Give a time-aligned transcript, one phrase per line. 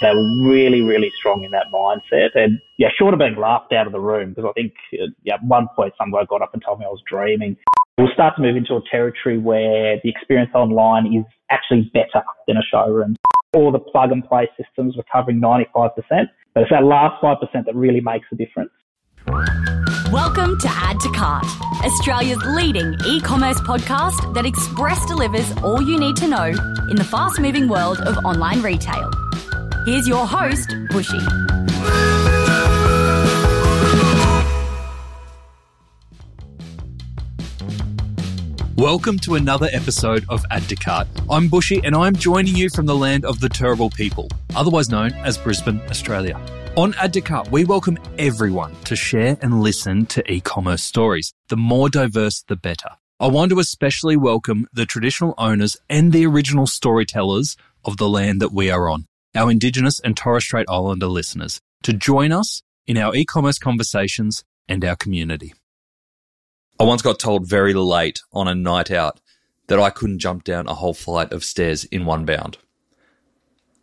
[0.00, 2.30] They were really, really strong in that mindset.
[2.34, 5.34] And yeah, short of being laughed out of the room, because I think uh, yeah,
[5.34, 7.56] at one point some guy got up and told me I was dreaming.
[7.96, 12.56] We'll start to move into a territory where the experience online is actually better than
[12.56, 13.16] a showroom.
[13.56, 15.72] All the plug and play systems were covering 95%,
[16.54, 18.70] but it's that last 5% that really makes a difference.
[20.12, 21.44] Welcome to Add to Cart,
[21.84, 26.46] Australia's leading e commerce podcast that express delivers all you need to know
[26.90, 29.10] in the fast moving world of online retail.
[29.90, 31.16] Here's your host, Bushy.
[38.76, 41.08] Welcome to another episode of Add to Cart.
[41.30, 45.14] I'm Bushy and I'm joining you from the land of the Turrbal people, otherwise known
[45.24, 46.38] as Brisbane, Australia.
[46.76, 51.32] On Add to Cart, we welcome everyone to share and listen to e-commerce stories.
[51.48, 52.90] The more diverse, the better.
[53.18, 58.42] I want to especially welcome the traditional owners and the original storytellers of the land
[58.42, 62.96] that we are on our Indigenous and Torres Strait Islander listeners to join us in
[62.96, 65.54] our e commerce conversations and our community.
[66.80, 69.20] I once got told very late on a night out
[69.66, 72.58] that I couldn't jump down a whole flight of stairs in one bound.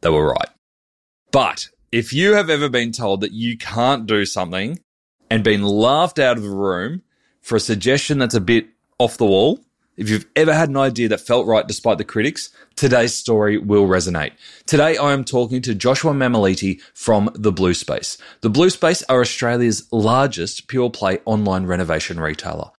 [0.01, 0.49] They were right.
[1.31, 4.79] But if you have ever been told that you can't do something
[5.29, 7.01] and been laughed out of the room
[7.41, 8.67] for a suggestion that's a bit
[8.97, 9.59] off the wall,
[9.97, 13.87] if you've ever had an idea that felt right despite the critics, today's story will
[13.87, 14.33] resonate.
[14.65, 18.17] Today I am talking to Joshua Mammoliti from The Blue Space.
[18.41, 22.71] The Blue Space are Australia's largest pure play online renovation retailer.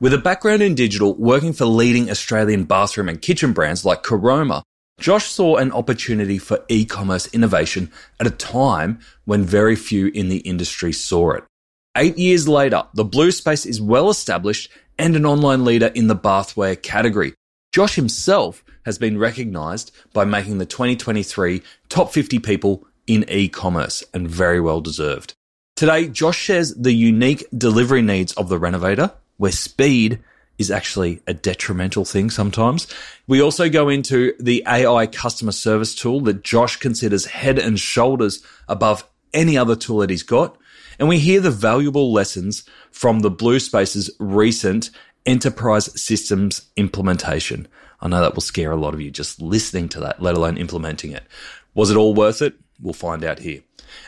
[0.00, 4.62] With a background in digital, working for leading Australian bathroom and kitchen brands like Caroma,
[5.00, 10.38] Josh saw an opportunity for e-commerce innovation at a time when very few in the
[10.38, 11.44] industry saw it.
[11.96, 16.16] Eight years later, the Blue Space is well established and an online leader in the
[16.16, 17.34] bathware category.
[17.72, 24.28] Josh himself has been recognized by making the 2023 top 50 people in e-commerce and
[24.28, 25.34] very well deserved.
[25.76, 30.20] Today, Josh shares the unique delivery needs of the renovator, where speed
[30.58, 32.86] is actually a detrimental thing sometimes.
[33.26, 38.44] We also go into the AI customer service tool that Josh considers head and shoulders
[38.68, 40.56] above any other tool that he's got.
[41.02, 44.90] And we hear the valuable lessons from the Blue Space's recent
[45.26, 47.66] enterprise systems implementation.
[48.00, 50.56] I know that will scare a lot of you just listening to that, let alone
[50.56, 51.24] implementing it.
[51.74, 52.54] Was it all worth it?
[52.80, 53.62] We'll find out here.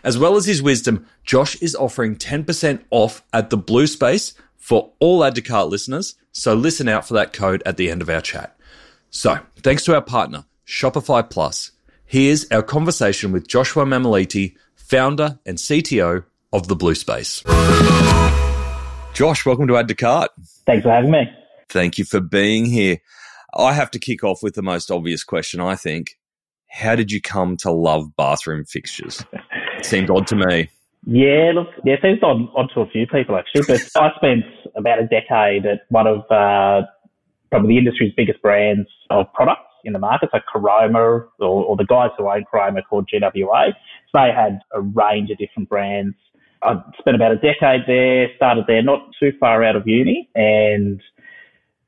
[0.04, 4.92] As well as his wisdom, Josh is offering 10% off at the Blue Space for
[5.00, 6.14] all Add to Cart listeners.
[6.30, 8.56] So listen out for that code at the end of our chat.
[9.10, 11.72] So thanks to our partner, Shopify Plus.
[12.04, 17.42] Here's our conversation with Joshua Mammoliti, founder and CTO of the Blue Space.
[19.12, 20.30] Josh, welcome to Add to Cart.
[20.66, 21.24] Thanks for having me.
[21.68, 22.98] Thank you for being here.
[23.56, 26.16] I have to kick off with the most obvious question, I think.
[26.68, 29.24] How did you come to love bathroom fixtures?
[29.78, 30.70] It seemed odd to me.
[31.06, 34.44] Yeah, look, yeah, it seems odd, odd to a few people actually, but I spent
[34.76, 36.86] about a decade at one of uh,
[37.50, 41.84] probably the industry's biggest brands of products in the market, so Caroma or, or the
[41.84, 43.72] guys who own Caroma called GWA.
[44.10, 46.14] So they had a range of different brands
[46.64, 51.00] I spent about a decade there, started there not too far out of uni, and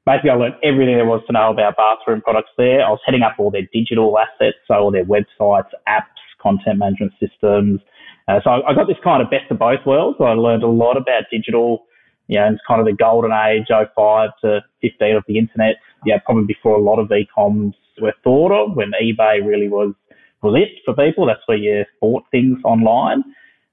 [0.04, 2.84] basically I learned everything there was to know about bathroom products there.
[2.84, 7.12] I was heading up all their digital assets, so all their websites, apps, content management
[7.18, 7.80] systems.
[8.28, 10.18] Uh, so I, I, got this kind of best of both worlds.
[10.20, 11.86] I learned a lot about digital,
[12.28, 15.76] you know, it's kind of the golden age, 05 to 15 of the internet.
[16.04, 19.94] Yeah, probably before a lot of e-coms were thought of, when eBay really was
[20.42, 21.26] was it for people.
[21.26, 23.24] That's where you bought things online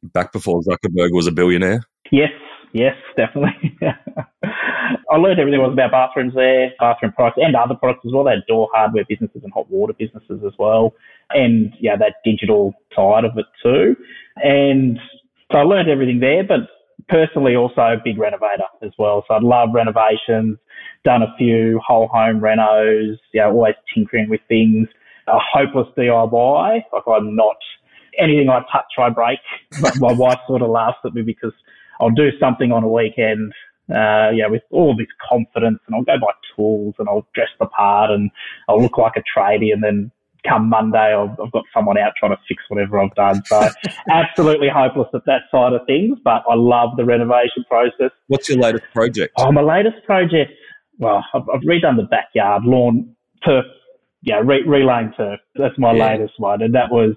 [0.04, 1.82] back before Zuckerberg was a billionaire?
[2.12, 2.32] Yes,
[2.74, 3.78] yes, definitely.
[5.10, 8.24] I learned everything was about bathrooms there, bathroom products and other products as well.
[8.24, 10.94] They had door hardware businesses and hot water businesses as well.
[11.30, 13.96] And yeah, that digital side of it too.
[14.38, 15.00] And
[15.52, 16.62] so I learned everything there, but
[17.10, 19.24] personally also a big renovator as well.
[19.28, 20.58] So I love renovations,
[21.04, 24.88] done a few whole home renos, you know, always tinkering with things.
[25.28, 26.82] A hopeless DIY.
[26.92, 27.56] Like I'm not
[28.20, 29.40] anything I touch, I break.
[29.82, 31.54] But my wife sort of laughs at me because
[32.00, 33.54] I'll do something on a weekend,
[33.90, 37.66] uh, yeah, with all this confidence and I'll go buy tools and I'll dress the
[37.68, 38.32] part and
[38.68, 40.12] I'll look like a tradie and then
[40.48, 43.42] come Monday I've, I've got someone out trying to fix whatever I've done.
[43.46, 43.70] So
[44.10, 48.12] absolutely hopeless at that side of things, but I love the renovation process.
[48.28, 49.34] What's your latest project?
[49.38, 50.52] Oh, my latest project,
[50.98, 53.66] well, I've, I've redone the backyard lawn turf,
[54.22, 55.40] yeah, re- relaying turf.
[55.56, 56.12] That's my yeah.
[56.12, 56.62] latest one.
[56.62, 57.16] And that was,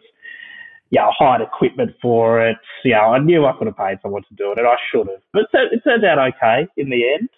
[0.90, 2.56] yeah, I hired equipment for it.
[2.84, 5.22] Yeah, I knew I could have paid someone to do it, and I should have.
[5.32, 7.28] But it turned out okay in the end.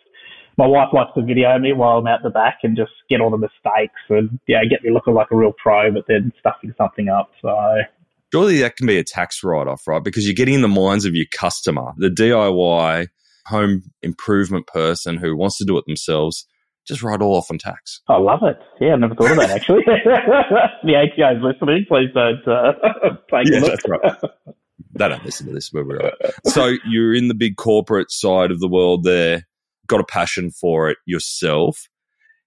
[0.56, 3.30] My wife likes to video me while I'm out the back and just get all
[3.30, 7.08] the mistakes and yeah, get me looking like a real pro, but then stuffing something
[7.08, 7.30] up.
[7.40, 7.56] So
[8.32, 10.02] Surely that can be a tax write off, right?
[10.02, 13.06] Because you're getting in the minds of your customer, the DIY
[13.46, 16.46] home improvement person who wants to do it themselves.
[16.88, 18.00] Just write all off on tax.
[18.08, 18.58] I love it.
[18.80, 19.82] Yeah, I never thought of that actually.
[19.86, 21.84] the ATO's listening.
[21.86, 22.72] Please don't uh,
[23.30, 24.56] take Yeah, that's right.
[24.94, 26.14] They don't listen to this, but we're right.
[26.46, 29.46] So you're in the big corporate side of the world there,
[29.86, 31.88] got a passion for it yourself.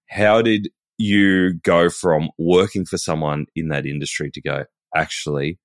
[0.09, 4.65] How did you go from working for someone in that industry to go,
[4.95, 5.59] actually,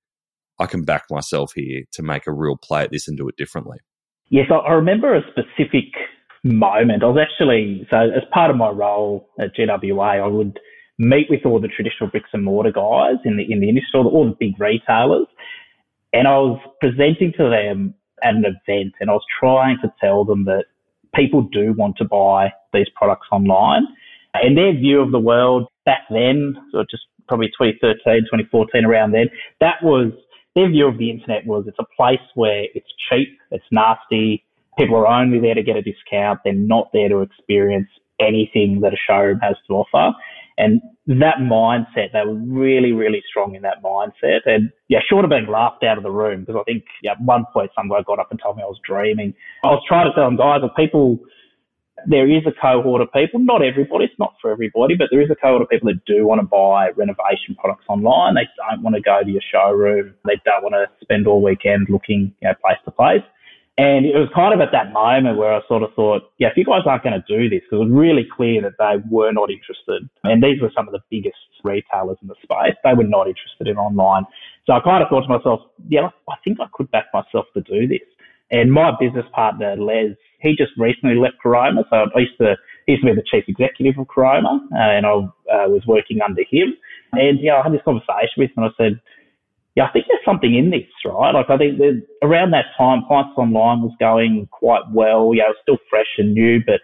[0.59, 3.37] I can back myself here to make a real play at this and do it
[3.37, 3.79] differently?
[4.29, 5.85] Yes, I remember a specific
[6.43, 7.03] moment.
[7.03, 10.59] I was actually, so as part of my role at GWA, I would
[10.97, 14.03] meet with all the traditional bricks and mortar guys in the, in the industry, all
[14.03, 15.27] the, all the big retailers.
[16.13, 17.93] And I was presenting to them
[18.23, 20.65] at an event and I was trying to tell them that
[21.13, 23.83] people do want to buy these products online.
[24.33, 29.29] And their view of the world back then, so just probably 2013, 2014, around then,
[29.59, 30.11] that was
[30.55, 34.43] their view of the internet was it's a place where it's cheap, it's nasty,
[34.77, 37.89] people are only there to get a discount, they're not there to experience
[38.19, 40.15] anything that a showroom has to offer.
[40.59, 44.39] And that mindset, they were really, really strong in that mindset.
[44.45, 47.21] And yeah, short of being laughed out of the room, because I think yeah, at
[47.21, 49.35] one point some guy got up and told me I was dreaming.
[49.63, 51.19] I was trying to tell them, guys, if people,
[52.07, 55.29] there is a cohort of people, not everybody, it's not for everybody, but there is
[55.29, 58.33] a cohort of people that do want to buy renovation products online.
[58.33, 60.15] They don't want to go to your showroom.
[60.25, 63.21] They don't want to spend all weekend looking, you know, place to place.
[63.77, 66.57] And it was kind of at that moment where I sort of thought, yeah, if
[66.57, 69.31] you guys aren't going to do this, because it was really clear that they were
[69.31, 70.09] not interested.
[70.23, 72.73] And these were some of the biggest retailers in the space.
[72.83, 74.25] They were not interested in online.
[74.65, 77.61] So I kind of thought to myself, yeah, I think I could back myself to
[77.61, 78.01] do this.
[78.49, 81.85] And my business partner, Les, he just recently left Caroma.
[81.89, 82.55] So I used to,
[82.87, 86.17] he used to be the chief executive of Caroma uh, and I uh, was working
[86.25, 86.73] under him.
[87.13, 89.01] And, yeah, I had this conversation with him and I said,
[89.77, 91.31] yeah, I think there's something in this, right?
[91.35, 91.79] Like I think
[92.23, 95.33] around that time, Appliances Online was going quite well.
[95.35, 96.81] Yeah, it was still fresh and new, but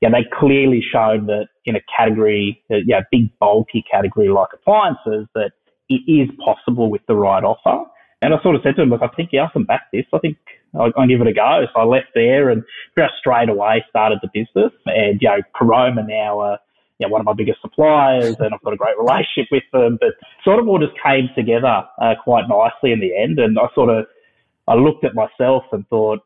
[0.00, 5.26] yeah, they clearly showed that in a category, uh, yeah, big bulky category like appliances,
[5.34, 5.50] that
[5.88, 7.84] it is possible with the right offer.
[8.22, 10.04] And I sort of said to him, look, I think yeah, I can back this.
[10.14, 10.36] I think
[10.78, 11.66] I'll, give it a go.
[11.74, 12.62] So I left there and
[12.94, 14.70] pretty straight away started the business.
[14.86, 16.58] And you know, Caroma now are
[16.98, 19.98] you know, one of my biggest suppliers and I've got a great relationship with them.
[20.00, 20.14] But
[20.44, 23.38] sort of all just came together uh, quite nicely in the end.
[23.38, 24.06] And I sort of,
[24.68, 26.20] I looked at myself and thought,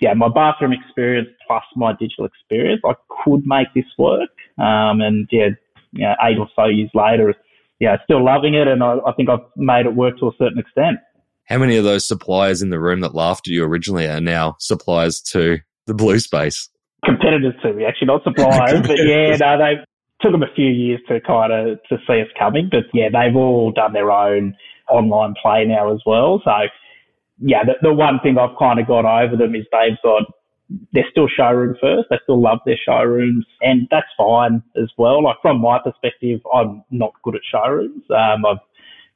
[0.00, 2.94] yeah, my bathroom experience plus my digital experience, I
[3.24, 4.30] could make this work.
[4.58, 5.50] Um, and yeah,
[5.92, 7.34] you know, eight or so years later,
[7.78, 8.66] yeah, still loving it.
[8.66, 10.98] And I, I think I've made it work to a certain extent.
[11.44, 14.56] How many of those suppliers in the room that laughed at you originally are now
[14.58, 16.68] suppliers to the blue space?
[17.04, 18.86] Competitors to me, actually, not suppliers.
[18.86, 19.74] but yeah, no, they
[20.20, 22.68] took them a few years to kind of to see us coming.
[22.70, 24.54] But yeah, they've all done their own
[24.88, 26.40] online play now as well.
[26.44, 26.52] So
[27.38, 30.22] yeah, the, the one thing I've kind of got over them is they've got
[30.92, 32.08] they're still showroom first.
[32.08, 35.22] They still love their showrooms, and that's fine as well.
[35.22, 38.02] Like from my perspective, I'm not good at showrooms.
[38.10, 38.58] Um, I've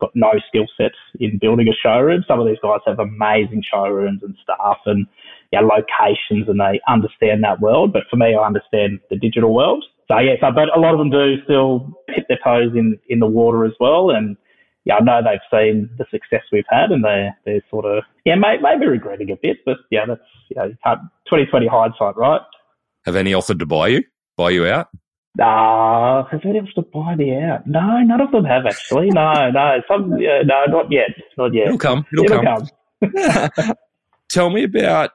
[0.01, 2.25] got no skill set in building a showroom.
[2.29, 5.07] Some of these guys have amazing showrooms and staff and
[5.53, 7.93] yeah, locations, and they understand that world.
[7.93, 9.85] But for me, I understand the digital world.
[10.09, 13.19] So yeah, so, but a lot of them do still dip their toes in in
[13.19, 14.37] the water as well, and
[14.85, 18.37] yeah, I know they've seen the success we've had, and they they're sort of yeah,
[18.37, 20.75] may, maybe regretting a bit, but yeah, that's you know,
[21.29, 22.41] twenty twenty hindsight, right?
[23.05, 24.05] Have any offered to buy you,
[24.37, 24.89] buy you out?
[25.41, 27.67] Ah, uh, has anyone to buy me out?
[27.67, 29.11] No, none of them have actually.
[29.11, 31.67] No, no, some, yeah, no, not yet, not yet.
[31.67, 32.07] It'll come.
[32.13, 32.69] It'll, It'll come.
[33.03, 33.75] come.
[34.29, 35.11] Tell me about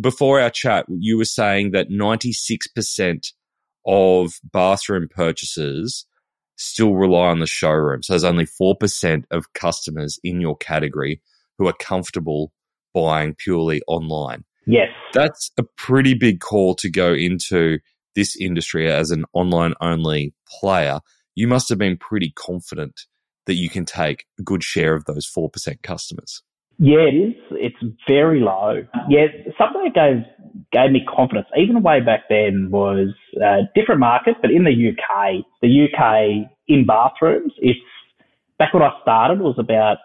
[0.00, 0.86] before our chat.
[0.88, 3.32] You were saying that ninety six percent
[3.86, 6.06] of bathroom purchases
[6.56, 8.02] still rely on the showroom.
[8.02, 11.20] So there's only 4% of customers in your category
[11.58, 12.52] who are comfortable
[12.94, 14.44] buying purely online.
[14.66, 14.88] Yes.
[15.12, 17.78] That's a pretty big call to go into
[18.14, 21.00] this industry as an online only player.
[21.34, 23.00] You must have been pretty confident
[23.46, 26.42] that you can take a good share of those 4% customers.
[26.78, 27.34] Yeah, it is.
[27.52, 28.82] It's very low.
[29.08, 29.26] Yeah,
[29.58, 30.24] something that gave
[30.70, 33.14] gave me confidence, even way back then, was
[33.74, 37.78] different markets, but in the UK, the UK in bathrooms, it's
[38.58, 39.98] back when I started was about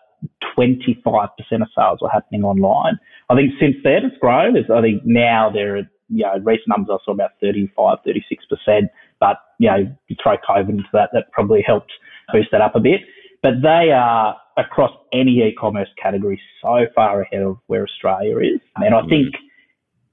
[0.57, 1.27] 25%
[1.61, 2.97] of sales were happening online.
[3.29, 4.55] I think since then it's grown.
[4.55, 8.89] It's, I think now there are, you know, recent numbers I saw about 35, 36%,
[9.19, 11.91] but, you know, you throw COVID into that, that probably helped
[12.31, 13.01] boost that up a bit.
[13.47, 18.59] But they are across any e-commerce category so far ahead of where Australia is.
[18.75, 19.35] And I think,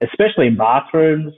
[0.01, 1.35] especially in bathrooms,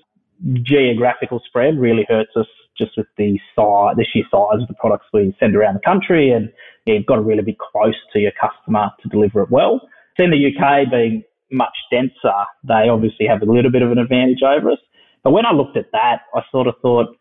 [0.62, 2.44] geographical spread really hurts us
[2.76, 6.30] just with the size, the sheer size of the products we send around the country,
[6.30, 6.52] and
[6.84, 9.80] you've got to really be close to your customer to deliver it well.
[10.18, 14.42] In the UK, being much denser, they obviously have a little bit of an advantage
[14.42, 14.78] over us.
[15.24, 17.16] But when I looked at that, I sort of thought,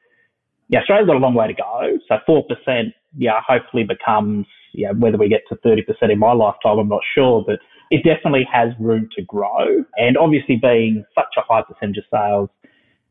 [0.67, 1.97] yeah, Australia's got a long way to go.
[2.09, 4.45] So 4%, yeah, hopefully becomes,
[4.77, 7.59] yeah, whether we get to 30% in my lifetime, I'm not sure, but
[7.91, 9.83] it definitely has room to grow.
[9.97, 12.49] And obviously being such a high percentage of sales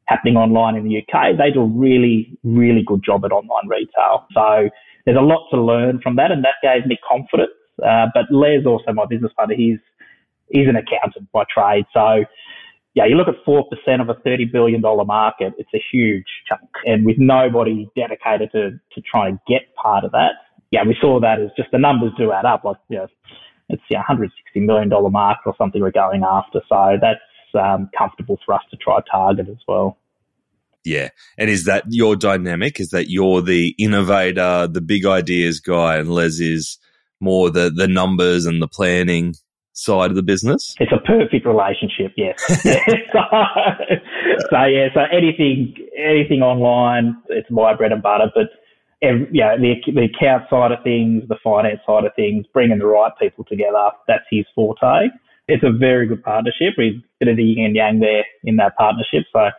[0.06, 4.26] happening online in the UK, they do a really, really good job at online retail.
[4.34, 4.68] So
[5.04, 7.52] there's a lot to learn from that, and that gave me confidence.
[7.84, 9.54] Uh, but Les also my business partner.
[9.56, 9.78] He's
[10.48, 12.24] he's an accountant by trade, so
[12.94, 15.52] yeah, you look at four percent of a thirty billion dollar market.
[15.58, 20.12] It's a huge chunk, and with nobody dedicated to to try and get part of
[20.12, 20.34] that,
[20.74, 22.64] yeah, we saw that as just the numbers do add up.
[22.64, 23.06] Like you know,
[23.68, 26.60] it's a yeah, hundred sixty million dollar mark or something we're going after.
[26.68, 27.20] So that's
[27.54, 29.96] um, comfortable for us to try target as well.
[30.84, 31.10] Yeah.
[31.38, 32.80] And is that your dynamic?
[32.80, 36.76] Is that you're the innovator, the big ideas guy, and Les is
[37.20, 39.34] more the, the numbers and the planning
[39.74, 40.74] side of the business?
[40.80, 42.36] It's a perfect relationship, yes.
[42.46, 43.20] so,
[44.50, 48.30] so, yeah, so anything anything online, it's my bread and butter.
[48.34, 48.48] But
[49.02, 52.86] every, yeah, the the account side of things, the finance side of things, bringing the
[52.86, 55.08] right people together, that's his forte.
[55.46, 56.74] It's a very good partnership.
[56.78, 59.24] We've bit of the yin and yang there in that partnership.
[59.32, 59.50] So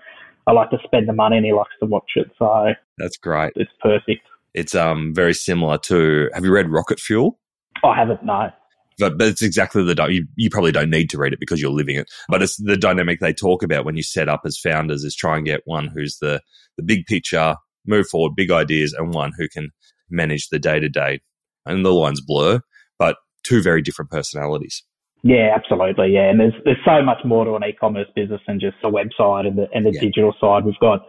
[0.47, 2.31] I like to spend the money and he likes to watch it.
[2.39, 3.53] So that's great.
[3.55, 4.21] It's perfect.
[4.53, 6.29] It's um very similar to.
[6.33, 7.39] Have you read Rocket Fuel?
[7.83, 8.23] I haven't.
[8.23, 8.51] No.
[8.97, 11.69] But, but it's exactly the you, you probably don't need to read it because you're
[11.69, 12.09] living it.
[12.29, 15.35] But it's the dynamic they talk about when you set up as founders is try
[15.35, 16.41] and get one who's the
[16.77, 19.71] the big picture, move forward, big ideas, and one who can
[20.09, 21.21] manage the day to day.
[21.65, 22.61] And the lines blur,
[22.99, 24.83] but two very different personalities.
[25.23, 26.13] Yeah, absolutely.
[26.13, 29.47] Yeah, and there's there's so much more to an e-commerce business than just a website
[29.47, 30.01] and the and the yeah.
[30.01, 30.65] digital side.
[30.65, 30.99] We've got,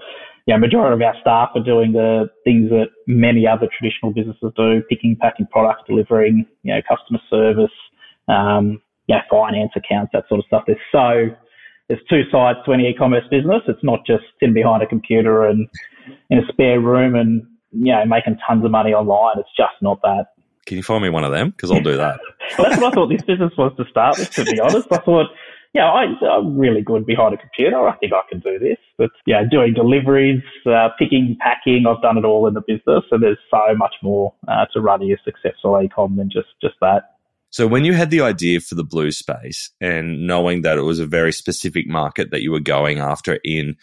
[0.47, 4.15] yeah, you know, majority of our staff are doing the things that many other traditional
[4.15, 7.77] businesses do: picking, packing products, delivering, you know, customer service,
[8.29, 10.63] um, yeah, finance accounts, that sort of stuff.
[10.67, 11.37] There's so
[11.89, 13.63] there's two sides to any e-commerce business.
[13.69, 15.69] It's not just sitting behind a computer and
[16.31, 19.35] in a spare room and you know making tons of money online.
[19.39, 20.27] It's just not that.
[20.67, 21.51] Can you find me one of them?
[21.51, 22.19] Because I'll do that.
[22.59, 24.89] well, that's what I thought this business was to start with, to be honest.
[24.91, 25.27] I thought,
[25.73, 26.05] yeah, I,
[26.39, 27.89] am really good behind a computer.
[27.89, 28.79] I think I can do this.
[28.99, 33.05] But yeah, doing deliveries, uh, picking, packing, I've done it all in the business.
[33.13, 37.11] And there's so much more uh, to running a successful ecom than just, just that.
[37.51, 40.99] So when you had the idea for the blue space and knowing that it was
[40.99, 43.77] a very specific market that you were going after in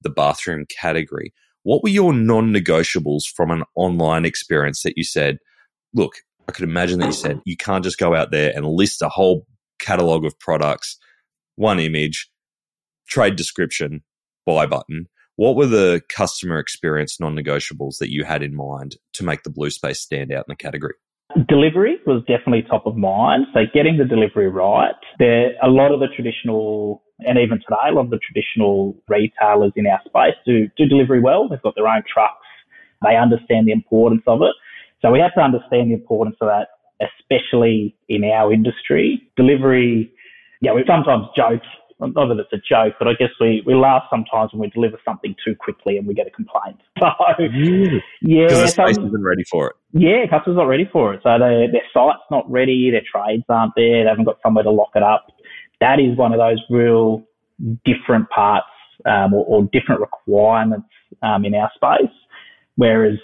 [0.00, 5.38] the bathroom category, what were your non-negotiables from an online experience that you said,
[5.94, 6.14] look,
[6.48, 9.08] I could imagine that you said you can't just go out there and list a
[9.08, 9.46] whole
[9.78, 10.98] catalog of products,
[11.56, 12.30] one image,
[13.08, 14.02] trade description,
[14.46, 15.06] buy button.
[15.36, 19.50] What were the customer experience non negotiables that you had in mind to make the
[19.50, 20.94] blue space stand out in the category?
[21.48, 23.46] Delivery was definitely top of mind.
[23.54, 24.94] So getting the delivery right.
[25.18, 29.72] There a lot of the traditional and even today, a lot of the traditional retailers
[29.76, 31.48] in our space do do delivery well.
[31.48, 32.46] They've got their own trucks.
[33.02, 34.54] They understand the importance of it.
[35.02, 36.68] So we have to understand the importance of that,
[37.00, 39.22] especially in our industry.
[39.36, 40.12] Delivery,
[40.60, 41.62] yeah, we sometimes joke,
[42.00, 44.98] not that it's a joke, but I guess we, we laugh sometimes when we deliver
[45.04, 46.80] something too quickly and we get a complaint.
[47.00, 47.08] So,
[48.22, 48.46] yeah.
[48.46, 49.76] Because the space so, isn't ready for it.
[49.92, 51.20] Yeah, customers not ready for it.
[51.22, 54.70] So they, their site's not ready, their trades aren't there, they haven't got somewhere to
[54.70, 55.28] lock it up.
[55.80, 57.24] That is one of those real
[57.84, 58.66] different parts
[59.06, 60.88] um, or, or, different requirements
[61.22, 62.12] um, in our space.
[62.80, 63.18] Whereas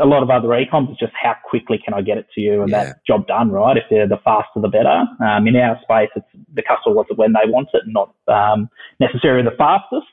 [0.00, 2.62] a lot of other e-coms is just how quickly can I get it to you
[2.62, 2.84] and yeah.
[2.84, 3.76] that job done, right?
[3.76, 5.02] If they're the faster, the better.
[5.20, 8.70] Um, in our space, it's the customer wants it when they want it, not um,
[9.00, 10.06] necessarily the fastest.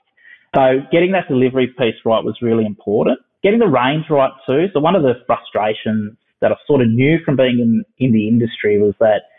[0.56, 3.20] So getting that delivery piece right was really important.
[3.44, 4.66] Getting the range right too.
[4.74, 8.27] So one of the frustrations that I sort of knew from being in, in the
[8.27, 9.30] industry was that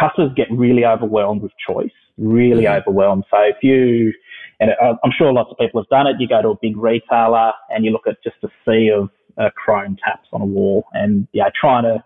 [0.00, 3.24] customers get really overwhelmed with choice, really overwhelmed.
[3.30, 4.14] So if you
[4.62, 6.16] and I'm sure lots of people have done it.
[6.20, 9.50] You go to a big retailer and you look at just a sea of uh,
[9.56, 12.02] chrome taps on a wall, and yeah, trying to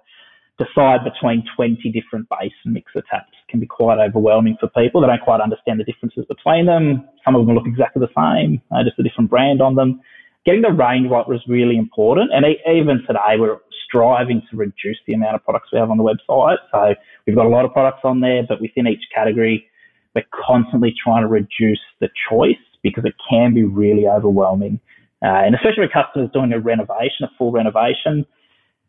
[0.58, 5.02] decide between 20 different base and mixer taps can be quite overwhelming for people.
[5.02, 7.06] They don't quite understand the differences between them.
[7.26, 10.00] Some of them look exactly the same, uh, just a different brand on them.
[10.46, 15.12] Getting the range right was really important, and even today we're striving to reduce the
[15.12, 16.56] amount of products we have on the website.
[16.72, 16.94] So
[17.26, 19.68] we've got a lot of products on there, but within each category
[20.16, 24.80] we're constantly trying to reduce the choice because it can be really overwhelming.
[25.22, 28.24] Uh, and especially with customers doing a renovation, a full renovation,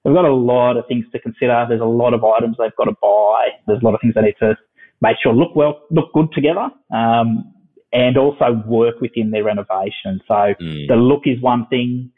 [0.03, 1.65] they've got a lot of things to consider.
[1.67, 3.49] There's a lot of items they've got to buy.
[3.67, 4.55] There's a lot of things they need to
[5.01, 7.53] make sure look well, look good together, um,
[7.91, 10.21] and also work within their renovation.
[10.27, 10.87] So mm.
[10.87, 12.11] the look is one thing.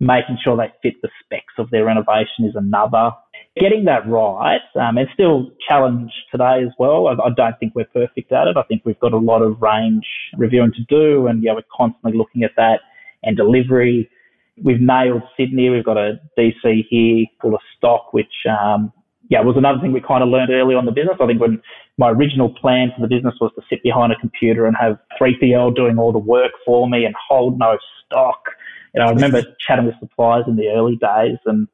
[0.00, 3.10] making sure they fit the specs of their renovation is another.
[3.58, 7.08] Getting that right, um, and still challenge today as well.
[7.08, 8.56] I, I, don't think we're perfect at it.
[8.56, 12.18] I think we've got a lot of range reviewing to do, and yeah, we're constantly
[12.18, 12.80] looking at that
[13.22, 14.10] and delivery.
[14.62, 15.70] We've nailed Sydney.
[15.70, 18.92] We've got a DC here full of stock, which um,
[19.30, 21.16] yeah was another thing we kind of learned early on the business.
[21.18, 21.62] I think when
[21.96, 25.74] my original plan for the business was to sit behind a computer and have 3PL
[25.74, 28.50] doing all the work for me and hold no stock
[28.96, 31.68] you know, I remember chatting with suppliers in the early days and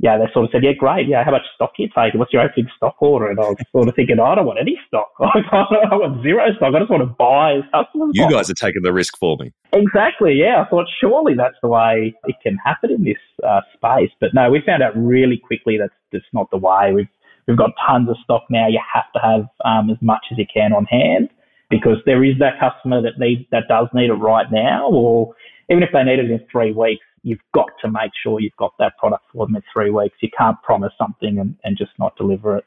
[0.00, 1.08] yeah, they sort of said, yeah, great.
[1.08, 2.20] Yeah, how much stock are you taking?
[2.20, 3.30] What's your opening stock order?
[3.30, 5.10] And I was sort of thinking, I don't want any stock.
[5.20, 6.72] I want zero stock.
[6.72, 8.12] I just want to buy customers.
[8.14, 9.52] You guys are taking the risk for me.
[9.72, 10.34] Exactly.
[10.34, 10.62] Yeah.
[10.62, 14.10] I thought surely that's the way it can happen in this uh, space.
[14.20, 16.92] But no, we found out really quickly that's just not the way.
[16.94, 17.08] We've,
[17.48, 18.68] we've got tons of stock now.
[18.68, 21.28] You have to have um, as much as you can on hand
[21.70, 25.34] because there is that customer that needs, that does need it right now or
[25.70, 28.72] even if they need it in three weeks, you've got to make sure you've got
[28.78, 30.16] that product for them in three weeks.
[30.20, 32.64] You can't promise something and, and just not deliver it.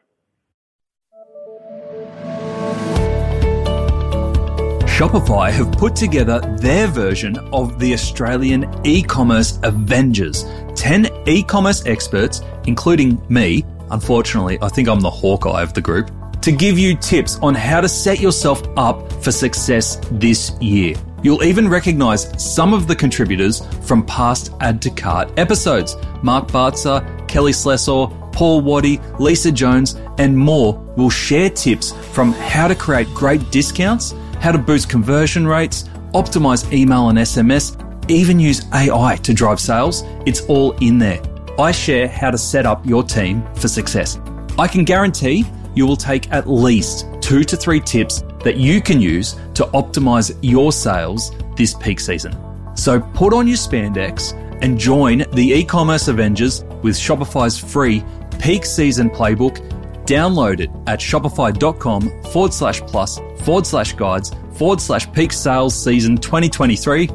[5.02, 10.46] Shopify have put together their version of the Australian e commerce Avengers.
[10.76, 16.12] 10 e commerce experts, including me, unfortunately, I think I'm the Hawkeye of the group,
[16.42, 20.96] to give you tips on how to set yourself up for success this year.
[21.24, 27.02] You'll even recognize some of the contributors from past Add to Cart episodes Mark Bartzer,
[27.28, 33.08] Kelly Slessor, Paul Waddy, Lisa Jones, and more will share tips from how to create
[33.14, 35.84] great discounts, how to boost conversion rates,
[36.14, 37.78] optimize email and SMS,
[38.10, 40.04] even use AI to drive sales.
[40.26, 41.22] It's all in there.
[41.60, 44.20] I share how to set up your team for success.
[44.58, 45.46] I can guarantee
[45.76, 50.38] you will take at least two to three tips that you can use to optimize
[50.42, 52.36] your sales this peak season.
[52.76, 58.04] So put on your spandex and join the e commerce Avengers with Shopify's free
[58.40, 59.58] peak season playbook.
[60.06, 66.18] Download it at shopify.com forward slash plus forward slash guides forward slash peak sales season
[66.18, 67.10] 2023,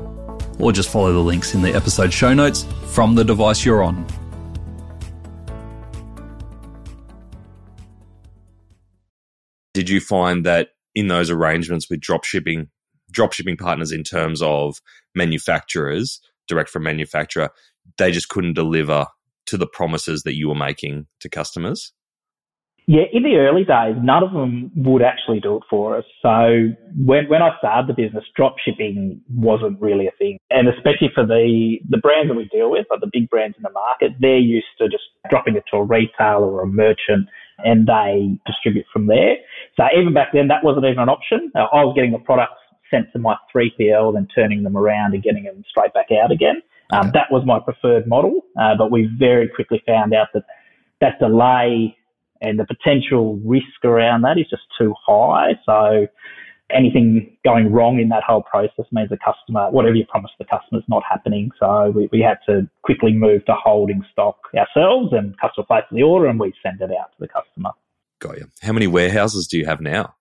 [0.58, 4.06] or just follow the links in the episode show notes from the device you're on.
[9.76, 12.70] Did you find that in those arrangements with drop shipping,
[13.10, 14.80] drop shipping partners in terms of
[15.14, 17.50] manufacturers, direct from manufacturer,
[17.98, 19.06] they just couldn't deliver
[19.44, 21.92] to the promises that you were making to customers?
[22.86, 26.04] Yeah, in the early days, none of them would actually do it for us.
[26.22, 30.38] So when, when I started the business, drop shipping wasn't really a thing.
[30.48, 33.62] And especially for the, the brands that we deal with, like the big brands in
[33.62, 37.86] the market, they're used to just dropping it to a retailer or a merchant and
[37.86, 39.36] they distribute from there.
[39.76, 41.50] So even back then, that wasn't even an option.
[41.54, 45.22] Uh, I was getting the products sent to my 3PL, then turning them around and
[45.22, 46.62] getting them straight back out again.
[46.92, 50.44] Um, that was my preferred model, uh, but we very quickly found out that
[51.00, 51.96] that delay
[52.40, 55.52] and the potential risk around that is just too high.
[55.64, 56.06] So
[56.70, 60.78] anything going wrong in that whole process means the customer, whatever you promised the customer
[60.78, 61.50] is not happening.
[61.60, 66.02] So we, we had to quickly move to holding stock ourselves and customer places the
[66.02, 67.70] order and we send it out to the customer.
[68.18, 68.46] Got you.
[68.62, 70.14] How many warehouses do you have now?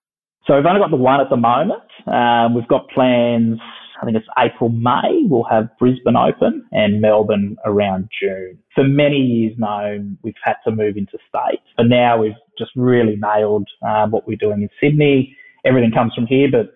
[0.46, 1.82] So we've only got the one at the moment.
[2.06, 3.58] Um, we've got plans,
[4.00, 8.58] I think it's April, May, we'll have Brisbane open and Melbourne around June.
[8.74, 13.16] For many years now, we've had to move into states, but now we've just really
[13.16, 16.72] nailed uh, what we're doing in Sydney everything comes from here, but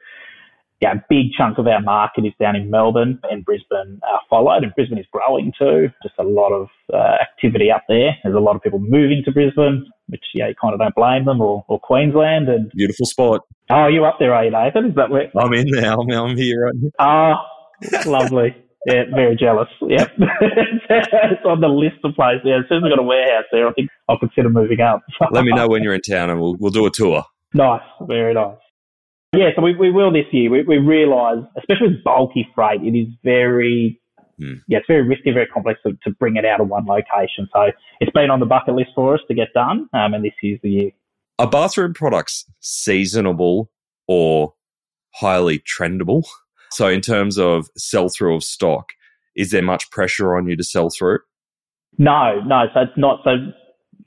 [0.80, 4.62] yeah, a big chunk of our market is down in Melbourne and Brisbane uh, followed,
[4.62, 5.88] and Brisbane is growing too.
[6.02, 8.16] Just a lot of uh, activity up there.
[8.22, 11.26] There's a lot of people moving to Brisbane, which yeah, you kind of don't blame
[11.26, 12.48] them, or, or Queensland.
[12.48, 13.42] And beautiful spot.
[13.68, 14.86] Oh, you up there, are you, Nathan?
[14.86, 15.30] Is that where?
[15.36, 15.98] I'm in now.
[16.00, 16.64] I'm here.
[16.64, 17.46] Right Ah,
[18.06, 18.56] lovely.
[18.86, 19.68] Yeah, very jealous.
[19.82, 20.12] Yep.
[20.18, 22.40] it's on the list of places.
[22.44, 25.02] Yeah, as soon as I've got a warehouse there, I think I'll consider moving up.
[25.30, 27.24] Let me know when you're in town and we'll, we'll do a tour.
[27.52, 27.82] Nice.
[28.00, 28.56] Very nice.
[29.32, 30.50] Yeah, so we, we will this year.
[30.50, 34.00] We, we realise, especially with bulky freight, it is very,
[34.40, 34.60] mm.
[34.66, 37.48] yeah, it's very risky, very complex to, to bring it out of one location.
[37.52, 40.32] So it's been on the bucket list for us to get done, um, and this
[40.42, 40.90] is the year.
[41.38, 43.70] Are bathroom products seasonable
[44.08, 44.54] or
[45.14, 46.24] highly trendable?
[46.72, 48.90] So in terms of sell through of stock,
[49.34, 51.18] is there much pressure on you to sell through?
[51.98, 52.66] No, no.
[52.72, 53.22] So it's not.
[53.24, 53.38] So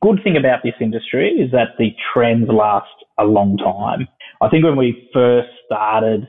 [0.02, 2.88] good thing about this industry is that the trends last
[3.20, 4.08] a long time.
[4.44, 6.28] I think when we first started,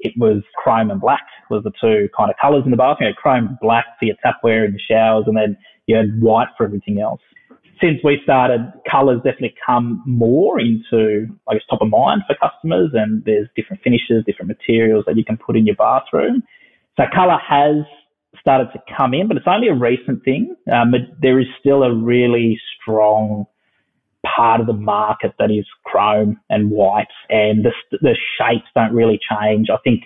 [0.00, 3.08] it was chrome and black was the two kind of colours in the bathroom.
[3.08, 6.20] You had chrome and black for your tapware and the showers, and then you had
[6.20, 7.20] white for everything else.
[7.80, 12.90] Since we started, colours definitely come more into, I guess, top of mind for customers,
[12.92, 16.42] and there's different finishes, different materials that you can put in your bathroom.
[16.96, 17.76] So colour has
[18.38, 20.54] started to come in, but it's only a recent thing.
[20.70, 23.46] Um, there is still a really strong
[24.24, 29.18] part of the market that is chrome and white, and the, the shapes don't really
[29.30, 29.68] change.
[29.70, 30.04] I think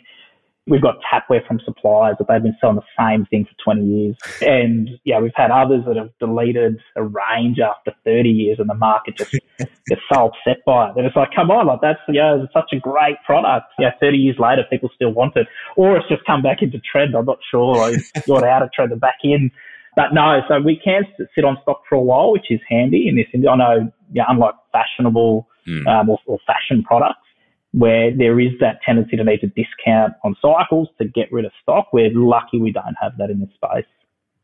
[0.68, 4.16] we've got tapware from suppliers that they've been selling the same thing for 20 years.
[4.42, 8.74] And yeah, we've had others that have deleted a range after 30 years and the
[8.74, 10.96] market just gets so upset by it.
[10.96, 13.66] And it's like, come on, like that's, yeah, it's such a great product.
[13.78, 15.46] Yeah, 30 years later, people still want it.
[15.76, 17.14] Or it's just come back into trend.
[17.14, 17.76] I'm not sure.
[17.76, 19.50] Like, got out of trend and back in.
[19.98, 21.02] But no, so we can
[21.34, 23.26] sit on stock for a while, which is handy in this.
[23.34, 25.84] Industry I know, yeah, unlike fashionable mm.
[25.88, 27.26] um, or, or fashion products,
[27.72, 31.50] where there is that tendency to need to discount on cycles to get rid of
[31.60, 31.88] stock.
[31.92, 33.86] We're lucky we don't have that in this space.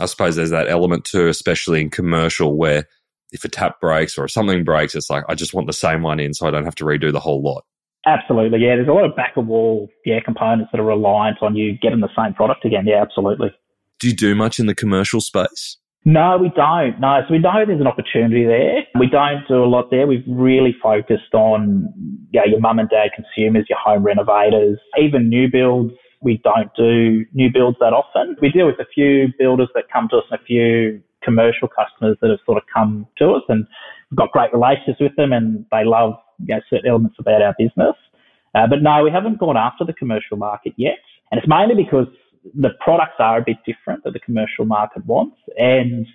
[0.00, 2.88] I suppose there's that element too, especially in commercial, where
[3.30, 6.02] if a tap breaks or if something breaks, it's like I just want the same
[6.02, 7.64] one in, so I don't have to redo the whole lot.
[8.06, 8.74] Absolutely, yeah.
[8.74, 12.00] There's a lot of back of wall, yeah, components that are reliant on you getting
[12.00, 12.88] the same product again.
[12.88, 13.54] Yeah, absolutely.
[14.00, 15.78] Do you do much in the commercial space?
[16.06, 17.00] No, we don't.
[17.00, 18.84] No, so we know there's an opportunity there.
[18.98, 20.06] We don't do a lot there.
[20.06, 21.88] We've really focused on
[22.32, 25.94] know, your mum and dad consumers, your home renovators, even new builds.
[26.20, 28.36] We don't do new builds that often.
[28.42, 32.18] We deal with a few builders that come to us and a few commercial customers
[32.20, 33.66] that have sort of come to us and
[34.10, 37.54] we've got great relationships with them and they love you know, certain elements about our
[37.58, 37.96] business.
[38.54, 40.98] Uh, but no, we haven't gone after the commercial market yet.
[41.30, 42.06] And it's mainly because
[42.52, 45.36] the products are a bit different that the commercial market wants.
[45.56, 46.06] And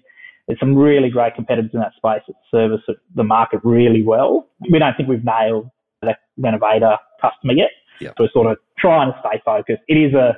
[0.48, 2.82] there's some really great competitors in that space that service
[3.15, 4.48] the market really well.
[4.72, 5.70] We don't think we've nailed
[6.02, 7.72] the renovator customer yet.
[8.00, 8.15] Yep.
[8.18, 9.82] So we're sort of trying to stay focused.
[9.88, 10.34] It is a,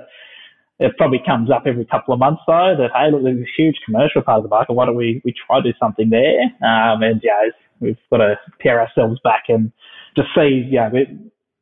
[0.79, 3.79] it probably comes up every couple of months though that, hey, look, there's a huge
[3.85, 4.73] commercial part of the market.
[4.73, 6.41] Why don't we, we try to do something there?
[6.67, 9.71] Um, and yeah, we've got to tear ourselves back and
[10.17, 11.07] just see, yeah, we,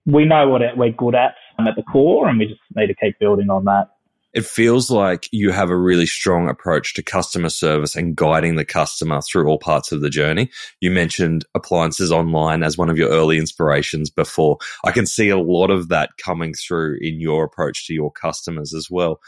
[0.06, 3.20] we know what we're good at at the core and we just need to keep
[3.20, 3.90] building on that
[4.34, 8.66] it feels like you have a really strong approach to customer service and guiding the
[8.66, 10.50] customer through all parts of the journey.
[10.80, 14.58] You mentioned appliances online as one of your early inspirations before.
[14.86, 18.74] I can see a lot of that coming through in your approach to your customers
[18.74, 19.20] as well.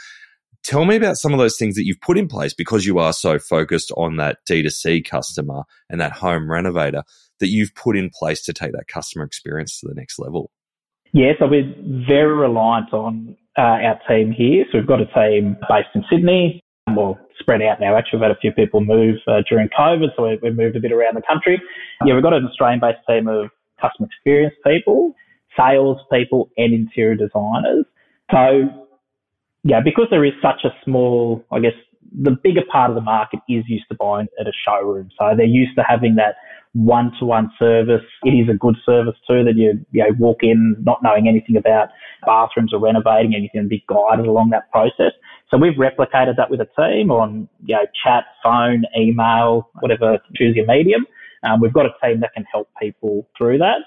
[0.63, 3.13] Tell me about some of those things that you've put in place because you are
[3.13, 7.03] so focused on that D2C customer and that home renovator
[7.39, 10.51] that you've put in place to take that customer experience to the next level.
[11.13, 11.73] Yes, yeah, so we're
[12.07, 14.65] very reliant on uh, our team here.
[14.71, 16.61] So we've got a team based in Sydney.
[16.95, 17.95] Well, spread out now.
[17.95, 20.79] Actually, we've had a few people move uh, during COVID, so we, we've moved a
[20.79, 21.61] bit around the country.
[22.03, 25.13] Yeah, we've got an Australian-based team of customer experience people,
[25.55, 27.85] sales people, and interior designers.
[28.31, 28.67] So,
[29.63, 31.77] yeah, because there is such a small, I guess,
[32.19, 35.09] the bigger part of the market is used to buying at a showroom.
[35.19, 36.35] So they're used to having that
[36.73, 38.05] one-to-one service.
[38.23, 41.57] It is a good service too that you, you know, walk in not knowing anything
[41.57, 41.89] about
[42.25, 45.11] bathrooms or renovating and you can be guided along that process.
[45.49, 50.55] So we've replicated that with a team on, you know, chat, phone, email, whatever, choose
[50.55, 51.05] your medium.
[51.43, 53.79] Um, we've got a team that can help people through that.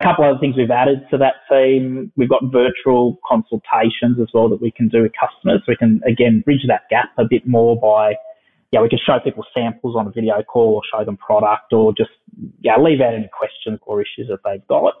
[0.00, 2.10] A couple other things we've added to that team.
[2.16, 5.60] We've got virtual consultations as well that we can do with customers.
[5.60, 8.14] So we can, again, bridge that gap a bit more by
[8.74, 11.94] yeah, we can show people samples on a video call or show them product or
[11.96, 12.10] just,
[12.60, 14.94] yeah, leave out any questions or issues that they've got.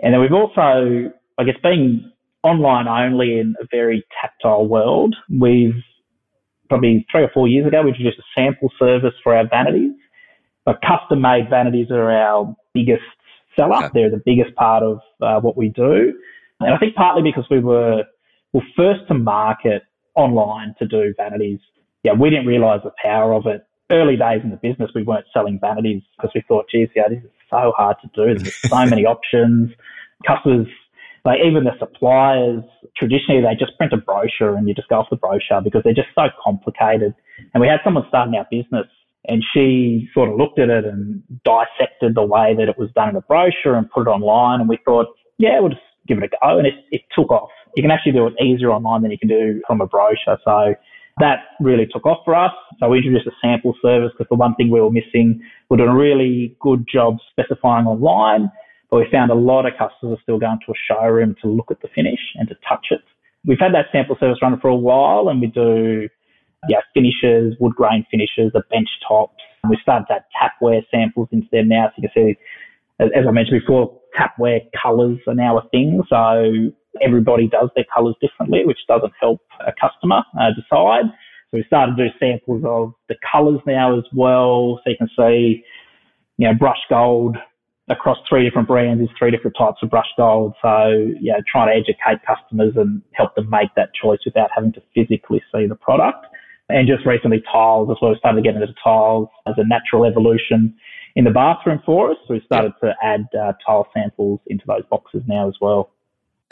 [0.00, 2.10] And then we've also, I guess, being
[2.42, 5.76] online only in a very tactile world, we've
[6.68, 9.92] probably three or four years ago, we introduced a sample service for our vanities.
[10.64, 13.02] But custom made vanities are our biggest
[13.54, 13.84] seller.
[13.84, 13.88] Okay.
[13.94, 16.12] They're the biggest part of uh, what we do.
[16.58, 18.02] And I think partly because we were,
[18.52, 19.84] well, first to market
[20.16, 21.60] online to do vanities
[22.02, 23.66] yeah, we didn't realize the power of it.
[23.90, 27.22] Early days in the business, we weren't selling vanities because we thought, geez, yeah, this
[27.22, 28.38] is so hard to do.
[28.38, 29.70] There's so many options.
[30.26, 30.66] Customers,
[31.24, 32.62] like even the suppliers,
[32.96, 35.94] traditionally they just print a brochure and you just go off the brochure because they're
[35.94, 37.14] just so complicated.
[37.52, 38.86] And we had someone starting our business
[39.26, 43.10] and she sort of looked at it and dissected the way that it was done
[43.10, 44.60] in the brochure and put it online.
[44.60, 45.06] And we thought,
[45.38, 46.58] yeah, we'll just give it a go.
[46.58, 47.50] And it, it took off.
[47.76, 50.38] You can actually do it easier online than you can do from a brochure.
[50.44, 50.74] So
[51.18, 52.52] that really took off for us.
[52.80, 55.90] So we introduced a sample service because the one thing we were missing, we're doing
[55.90, 58.50] a really good job specifying online,
[58.90, 61.70] but we found a lot of customers are still going to a showroom to look
[61.70, 63.02] at the finish and to touch it.
[63.44, 66.08] We've had that sample service running for a while and we do
[66.68, 69.42] yeah, finishes, wood grain finishes, the bench tops.
[69.68, 71.88] We started to add tapware samples into them now.
[71.88, 72.38] So you can see,
[73.00, 76.02] as, as I mentioned before, tapware colours are now a thing.
[76.08, 81.04] So everybody does their colours differently, which doesn't help a customer uh, decide.
[81.50, 84.80] So we started to do samples of the colours now as well.
[84.84, 85.64] So you can see,
[86.38, 87.36] you know, brush gold
[87.88, 90.54] across three different brands is three different types of brush gold.
[90.62, 94.82] So, yeah, trying to educate customers and help them make that choice without having to
[94.94, 96.26] physically see the product.
[96.68, 98.12] And just recently tiles as well.
[98.12, 100.74] We started getting into tiles as a natural evolution
[101.16, 102.16] in the bathroom for us.
[102.26, 105.90] So we started to add uh, tile samples into those boxes now as well.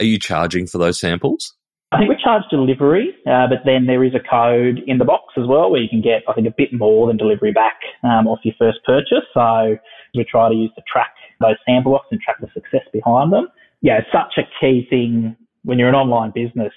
[0.01, 1.53] Are you charging for those samples?
[1.91, 5.33] I think we charge delivery, uh, but then there is a code in the box
[5.37, 8.27] as well where you can get, I think, a bit more than delivery back um,
[8.27, 9.25] off your first purchase.
[9.33, 9.77] So
[10.15, 13.47] we try to use to track those sample boxes and track the success behind them.
[13.81, 16.73] Yeah, it's such a key thing when you're an online business.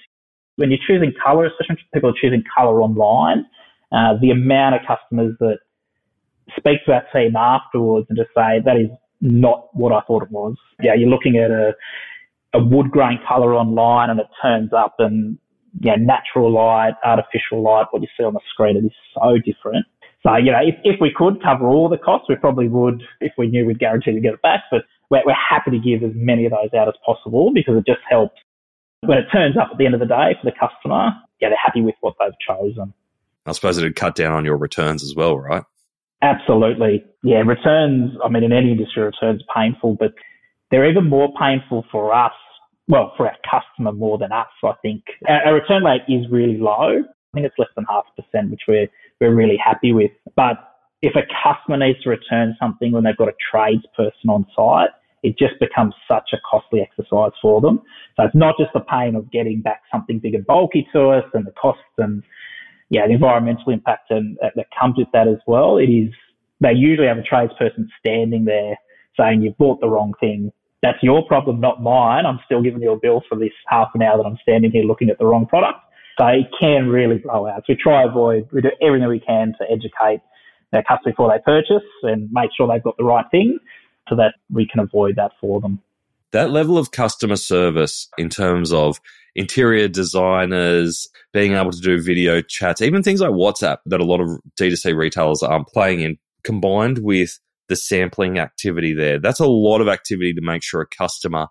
[0.57, 3.45] When you're choosing colour, especially people are choosing colour online,
[3.91, 5.57] uh, the amount of customers that
[6.57, 8.89] speak to our team afterwards and just say, that is
[9.21, 10.55] not what I thought it was.
[10.83, 11.73] Yeah, you're looking at a,
[12.55, 15.37] a wood grain colour online and it turns up and
[15.81, 19.85] yeah, natural light, artificial light, what you see on the screen, it is so different.
[20.23, 23.33] So, you know, if, if we could cover all the costs, we probably would if
[23.37, 24.63] we knew we'd guarantee to get it back.
[24.71, 27.85] But we're, we're happy to give as many of those out as possible because it
[27.85, 28.35] just helps
[29.01, 31.11] when it turns up at the end of the day for the customer.
[31.41, 32.93] Yeah, they're happy with what they've chosen.
[33.45, 35.63] I suppose it'd cut down on your returns as well, right?
[36.21, 37.05] Absolutely.
[37.21, 40.13] Yeah, returns, I mean, in any industry, returns are painful, but
[40.71, 42.31] they're even more painful for us,
[42.87, 45.03] well, for our customer more than us, I think.
[45.27, 46.99] Our, our return rate is really low.
[46.99, 48.87] I think it's less than half a percent, which we're,
[49.19, 50.11] we're really happy with.
[50.35, 50.57] But
[51.01, 54.89] if a customer needs to return something when they've got a tradesperson on site,
[55.23, 57.81] it just becomes such a costly exercise for them.
[58.15, 61.25] So it's not just the pain of getting back something big and bulky to us
[61.33, 62.23] and the costs and
[62.89, 65.77] yeah, the environmental impact and, uh, that comes with that as well.
[65.77, 66.13] It is,
[66.61, 68.77] they usually have a tradesperson standing there
[69.19, 70.51] saying you've bought the wrong thing.
[70.81, 72.25] That's your problem, not mine.
[72.25, 74.83] I'm still giving you a bill for this half an hour that I'm standing here
[74.83, 75.79] looking at the wrong product.
[76.17, 77.63] So it can really blow out.
[77.65, 80.21] So we try avoid, we do everything we can to educate
[80.71, 83.57] their customers before they purchase and make sure they've got the right thing
[84.07, 85.81] so that we can avoid that for them.
[86.31, 88.99] That level of customer service in terms of
[89.35, 94.21] interior designers, being able to do video chats, even things like WhatsApp that a lot
[94.21, 99.19] of D2C retailers aren't playing in, combined with the sampling activity there.
[99.19, 101.47] That's a lot of activity to make sure a customer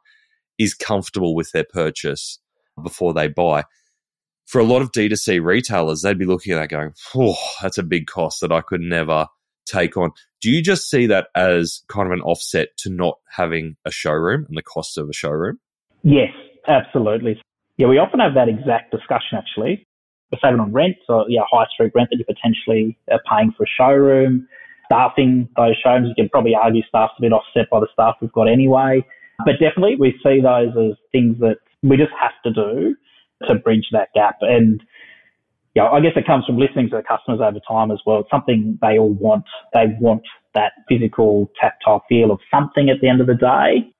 [0.58, 2.38] is comfortable with their purchase
[2.82, 3.64] before they buy.
[4.46, 7.82] For a lot of D2C retailers, they'd be looking at that going, oh, that's a
[7.82, 9.26] big cost that I could never
[9.66, 10.10] take on.
[10.40, 14.44] Do you just see that as kind of an offset to not having a showroom
[14.46, 15.58] and the cost of a showroom?
[16.02, 16.32] Yes,
[16.68, 17.40] absolutely.
[17.78, 19.86] Yeah, we often have that exact discussion actually.
[20.30, 23.64] We're saving on rent, so yeah, high street rent that you're potentially are paying for
[23.64, 24.46] a showroom.
[24.86, 28.32] Staffing those showrooms, you can probably argue staff's a bit offset by the staff we've
[28.32, 29.04] got anyway.
[29.44, 32.96] But definitely we see those as things that we just have to do
[33.48, 34.36] to bridge that gap.
[34.40, 34.82] And
[35.74, 38.20] yeah, I guess it comes from listening to the customers over time as well.
[38.20, 39.44] It's something they all want.
[39.72, 40.22] They want
[40.54, 43.90] that physical tactile feel of something at the end of the day.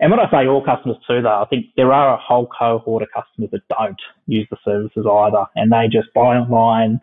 [0.00, 3.02] And when I say all customers too, though, I think there are a whole cohort
[3.02, 7.00] of customers that don't use the services either, and they just buy online.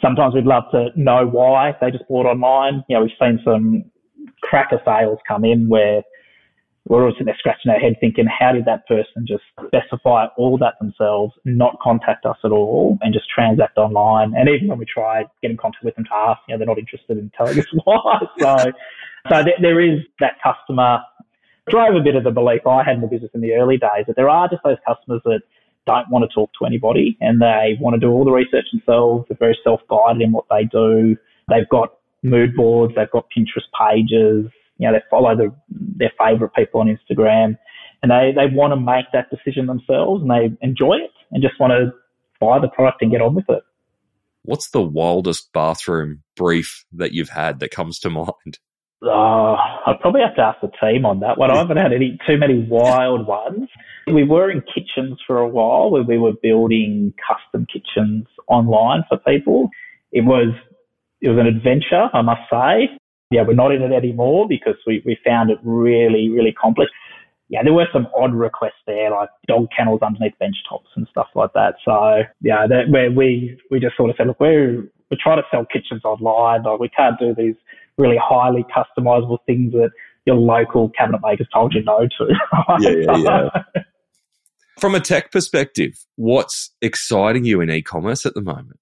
[0.00, 2.84] Sometimes we'd love to know why they just bought online.
[2.88, 3.84] You know, we've seen some
[4.42, 6.02] cracker sales come in where
[6.86, 10.58] we're always sitting there scratching our head thinking, how did that person just specify all
[10.58, 14.34] that themselves, not contact us at all, and just transact online?
[14.36, 16.78] And even when we try getting contact with them to ask, you know, they're not
[16.78, 18.20] interested in telling us why.
[18.38, 18.56] So,
[19.30, 20.98] so there is that customer
[21.70, 24.04] drove a bit of the belief I had in the business in the early days
[24.06, 25.40] that there are just those customers that
[25.86, 29.26] don't want to talk to anybody and they want to do all the research themselves.
[29.28, 31.16] They're very self-guided in what they do.
[31.48, 32.94] They've got mood boards.
[32.96, 34.50] They've got Pinterest pages.
[34.78, 37.58] You know, they follow the, their favorite people on Instagram
[38.02, 41.58] and they, they want to make that decision themselves and they enjoy it and just
[41.60, 41.92] want to
[42.40, 43.62] buy the product and get on with it.
[44.42, 48.58] What's the wildest bathroom brief that you've had that comes to mind?
[49.06, 51.50] Oh, I'd probably have to ask the team on that one.
[51.50, 53.68] I haven't had any too many wild ones.
[54.06, 59.18] We were in kitchens for a while where we were building custom kitchens online for
[59.18, 59.68] people.
[60.12, 60.54] It was
[61.20, 62.90] it was an adventure, I must say.
[63.30, 66.90] Yeah, we're not in it anymore because we, we found it really, really complex.
[67.48, 71.28] Yeah, there were some odd requests there, like dog kennels underneath bench tops and stuff
[71.34, 71.74] like that.
[71.84, 75.48] So yeah, that where we we just sort of said, look, we're we're trying to
[75.50, 77.56] sell kitchens online, but we can't do these
[77.98, 79.90] really highly customizable things that
[80.26, 82.34] your local cabinet makers told you no to.
[82.80, 83.82] Yeah, yeah, yeah.
[84.78, 88.80] From a tech perspective, what's exciting you in e-commerce at the moment?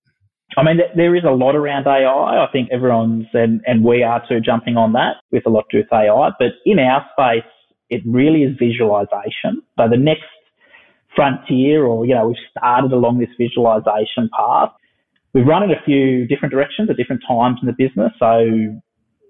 [0.56, 2.44] I mean, there is a lot around AI.
[2.44, 5.78] I think everyone's, and, and we are too, jumping on that with a lot to
[5.78, 6.30] do with AI.
[6.38, 7.48] But in our space,
[7.90, 9.62] it really is visualization.
[9.78, 10.24] So the next
[11.14, 14.70] frontier, or, you know, we've started along this visualization path.
[15.34, 18.12] We've run in a few different directions at different times in the business.
[18.18, 18.80] So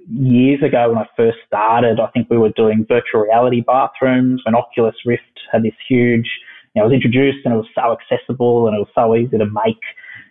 [0.08, 4.54] years ago when I first started, I think we were doing virtual reality bathrooms when
[4.54, 6.28] Oculus Rift had this huge,
[6.74, 9.38] you know, it was introduced and it was so accessible and it was so easy
[9.38, 9.80] to make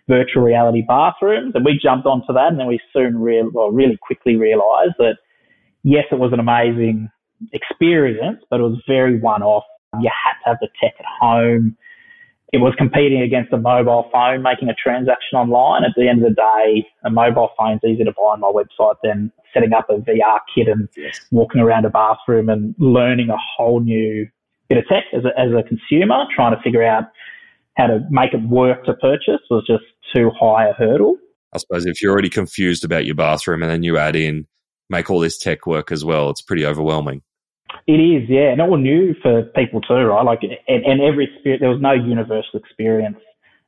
[0.08, 1.52] virtual reality bathrooms.
[1.54, 5.16] And we jumped onto that and then we soon real, well, really quickly realized that
[5.82, 7.08] yes, it was an amazing
[7.52, 9.64] experience, but it was very one off.
[10.00, 11.76] You had to have the tech at home.
[12.52, 15.84] It was competing against a mobile phone, making a transaction online.
[15.84, 18.96] At the end of the day, a mobile phone's easier to buy on my website
[19.02, 21.18] than setting up a VR kit and yes.
[21.30, 24.28] walking around a bathroom and learning a whole new
[24.68, 27.04] bit of tech as a, as a consumer, trying to figure out
[27.78, 29.84] how to make it work to purchase was just
[30.14, 31.16] too high a hurdle.
[31.54, 34.46] I suppose if you're already confused about your bathroom and then you add in
[34.90, 37.22] make all this tech work as well, it's pretty overwhelming.
[37.86, 40.24] It is, yeah, and all new for people too, right?
[40.24, 43.18] Like, and, and every experience, there was no universal experience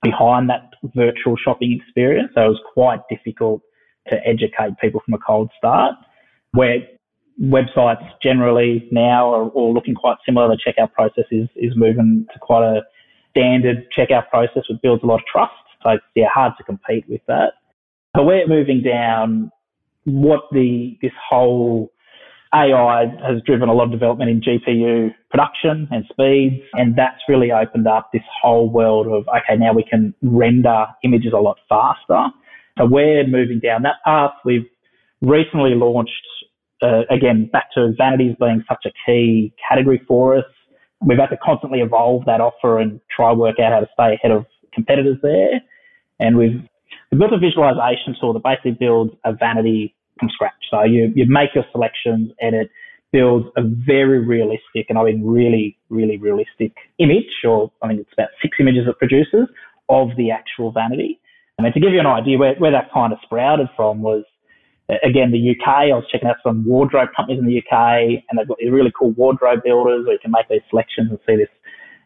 [0.02, 3.62] behind that virtual shopping experience, so it was quite difficult
[4.08, 5.94] to educate people from a cold start.
[6.52, 6.78] Where
[7.42, 10.48] websites generally now are all looking quite similar.
[10.48, 12.82] The checkout process is is moving to quite a
[13.30, 15.52] standard checkout process, which builds a lot of trust.
[15.82, 17.54] So it's yeah, hard to compete with that.
[18.12, 19.50] But we're moving down
[20.04, 21.90] what the this whole
[22.54, 27.50] AI has driven a lot of development in GPU production and speeds, and that's really
[27.50, 32.28] opened up this whole world of okay, now we can render images a lot faster.
[32.78, 34.32] So we're moving down that path.
[34.44, 34.66] We've
[35.20, 36.12] recently launched,
[36.82, 40.44] uh, again, back to vanities being such a key category for us.
[41.00, 44.30] We've had to constantly evolve that offer and try work out how to stay ahead
[44.30, 45.60] of competitors there.
[46.20, 46.60] And we've,
[47.10, 50.52] we've built a visualization tool that basically builds a vanity from scratch.
[50.70, 52.70] So you, you make your selections and it
[53.12, 58.12] builds a very realistic, and I mean really, really realistic image, or I think it's
[58.12, 59.48] about six images it produces
[59.88, 61.20] of the actual vanity.
[61.58, 64.24] I mean, to give you an idea where, where that kind of sprouted from was,
[64.88, 65.68] again, the UK.
[65.68, 68.92] I was checking out some wardrobe companies in the UK and they've got these really
[68.98, 71.48] cool wardrobe builders where you can make these selections and see this,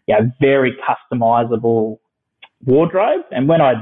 [0.07, 1.99] you know, very customizable
[2.67, 3.23] wardrobe.
[3.31, 3.75] And when I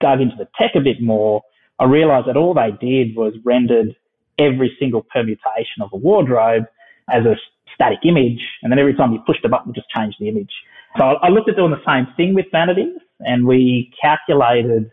[0.00, 1.42] dug into the tech a bit more,
[1.78, 3.94] I realized that all they did was rendered
[4.38, 6.64] every single permutation of a wardrobe
[7.10, 7.36] as a
[7.74, 8.40] static image.
[8.62, 10.52] And then every time you pushed a button, it just changed the image.
[10.96, 14.90] So I looked at doing the same thing with vanities and we calculated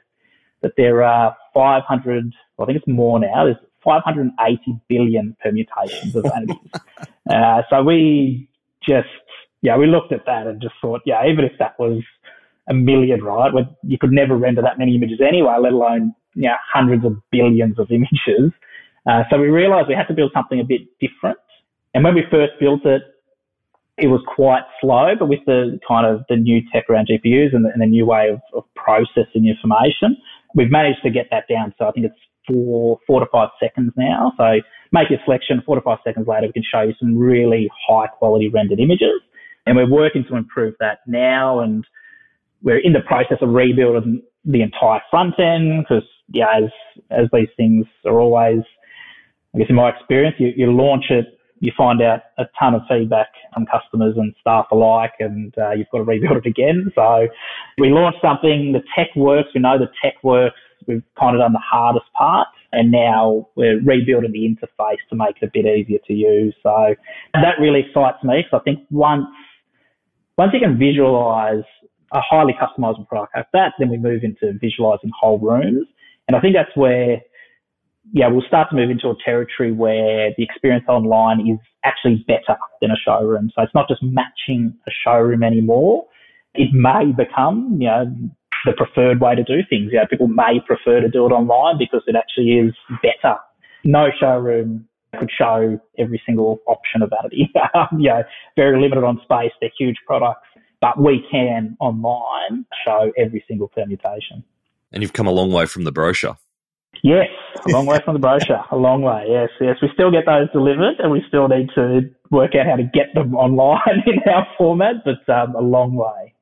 [0.61, 6.23] that there are 500, well, I think it's more now, there's 580 billion permutations of
[6.23, 6.71] vanities.
[7.29, 8.49] uh, so we
[8.81, 9.07] just,
[9.61, 12.01] yeah, we looked at that and just thought, yeah, even if that was
[12.69, 13.51] a million, right,
[13.83, 17.79] you could never render that many images anyway, let alone, you know, hundreds of billions
[17.79, 18.51] of images.
[19.05, 21.37] Uh, so we realized we had to build something a bit different.
[21.93, 23.03] And when we first built it,
[23.97, 27.65] it was quite slow, but with the kind of the new tech around GPUs and
[27.65, 30.17] the, and the new way of, of, processing information,
[30.55, 31.73] we've managed to get that down.
[31.77, 32.15] So I think it's
[32.47, 34.33] four, four to five seconds now.
[34.35, 37.69] So make your selection, four to five seconds later, we can show you some really
[37.87, 39.21] high quality rendered images.
[39.65, 41.59] And we're working to improve that now.
[41.59, 41.85] And
[42.61, 46.69] we're in the process of rebuilding the entire front end because, yeah, as,
[47.11, 48.61] as these things are always,
[49.53, 51.25] I guess in my experience, you, you launch it
[51.63, 55.87] you find out a ton of feedback from customers and staff alike, and uh, you've
[55.93, 56.91] got to rebuild it again.
[56.93, 57.27] So
[57.77, 58.73] we launched something.
[58.73, 59.47] The tech works.
[59.55, 60.57] We know the tech works.
[60.85, 65.37] We've kind of done the hardest part, and now we're rebuilding the interface to make
[65.41, 66.53] it a bit easier to use.
[66.61, 66.95] So
[67.33, 69.25] that really excites me because I think once
[70.37, 71.63] once you can visualize
[72.11, 75.87] a highly customizable product like that, then we move into visualizing whole rooms.
[76.27, 77.21] And I think that's where
[78.11, 82.59] yeah, we'll start to move into a territory where the experience online is actually better
[82.81, 83.49] than a showroom.
[83.55, 86.05] So it's not just matching a showroom anymore.
[86.53, 88.13] It may become, you know,
[88.65, 89.91] the preferred way to do things.
[89.91, 93.37] You know, people may prefer to do it online because it actually is better.
[93.83, 97.51] No showroom could show every single option of vanity.
[97.97, 98.23] you know,
[98.55, 99.51] very limited on space.
[99.61, 100.47] They're huge products,
[100.81, 104.43] but we can online show every single permutation.
[104.93, 106.37] And you've come a long way from the brochure.
[107.03, 107.27] Yes,
[107.67, 108.63] a long way from the brochure.
[108.71, 109.25] A long way.
[109.27, 109.75] Yes, yes.
[109.81, 112.01] We still get those delivered, and we still need to
[112.31, 116.33] work out how to get them online in our format, but um, a long way.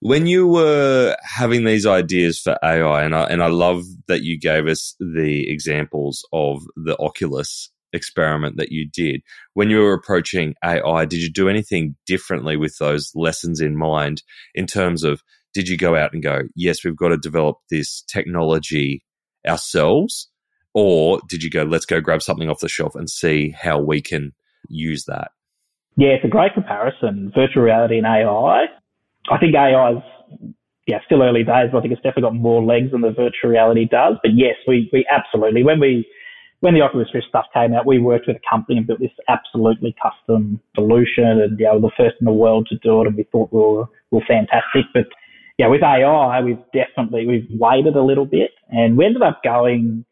[0.00, 4.38] When you were having these ideas for AI, and I, and I love that you
[4.38, 9.22] gave us the examples of the Oculus experiment that you did.
[9.54, 14.22] When you were approaching AI, did you do anything differently with those lessons in mind
[14.54, 15.22] in terms of
[15.54, 19.04] did you go out and go, yes, we've got to develop this technology
[19.46, 20.28] ourselves?
[20.74, 24.02] Or did you go, let's go grab something off the shelf and see how we
[24.02, 24.32] can
[24.68, 25.30] use that?
[25.96, 27.30] Yeah, it's a great comparison.
[27.34, 28.64] Virtual reality and AI.
[29.30, 30.02] I think AI is
[30.86, 33.50] yeah, still early days, but I think it's definitely got more legs than the virtual
[33.50, 34.16] reality does.
[34.22, 36.06] But yes, we, we absolutely, when we,
[36.60, 39.10] when the Oculus Rift stuff came out, we worked with a company and built this
[39.28, 43.16] absolutely custom solution and, we were the first in the world to do it and
[43.16, 44.84] we thought we were, we were fantastic.
[44.92, 45.06] But
[45.58, 50.04] yeah, with AI, we've definitely, we've waited a little bit and we ended up going,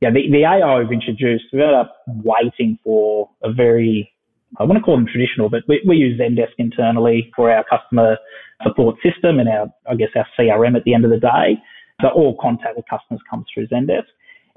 [0.00, 4.10] yeah, the, the AI we've introduced, we ended up waiting for a very,
[4.58, 8.16] I want to call them traditional, but we, we use Zendesk internally for our customer
[8.62, 11.60] support system and our, I guess, our CRM at the end of the day.
[12.00, 14.08] So all contact with customers comes through Zendesk.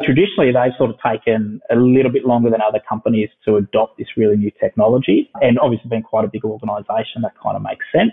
[0.03, 4.07] Traditionally, they've sort of taken a little bit longer than other companies to adopt this
[4.17, 5.29] really new technology.
[5.41, 8.11] And obviously, being quite a big organization, that kind of makes sense.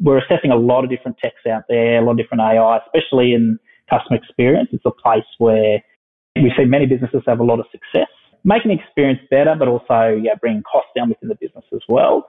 [0.00, 3.32] We're assessing a lot of different techs out there, a lot of different AI, especially
[3.32, 4.68] in customer experience.
[4.72, 5.82] It's a place where
[6.36, 8.08] we see many businesses have a lot of success,
[8.44, 12.26] making the experience better, but also yeah, bringing costs down within the business as well.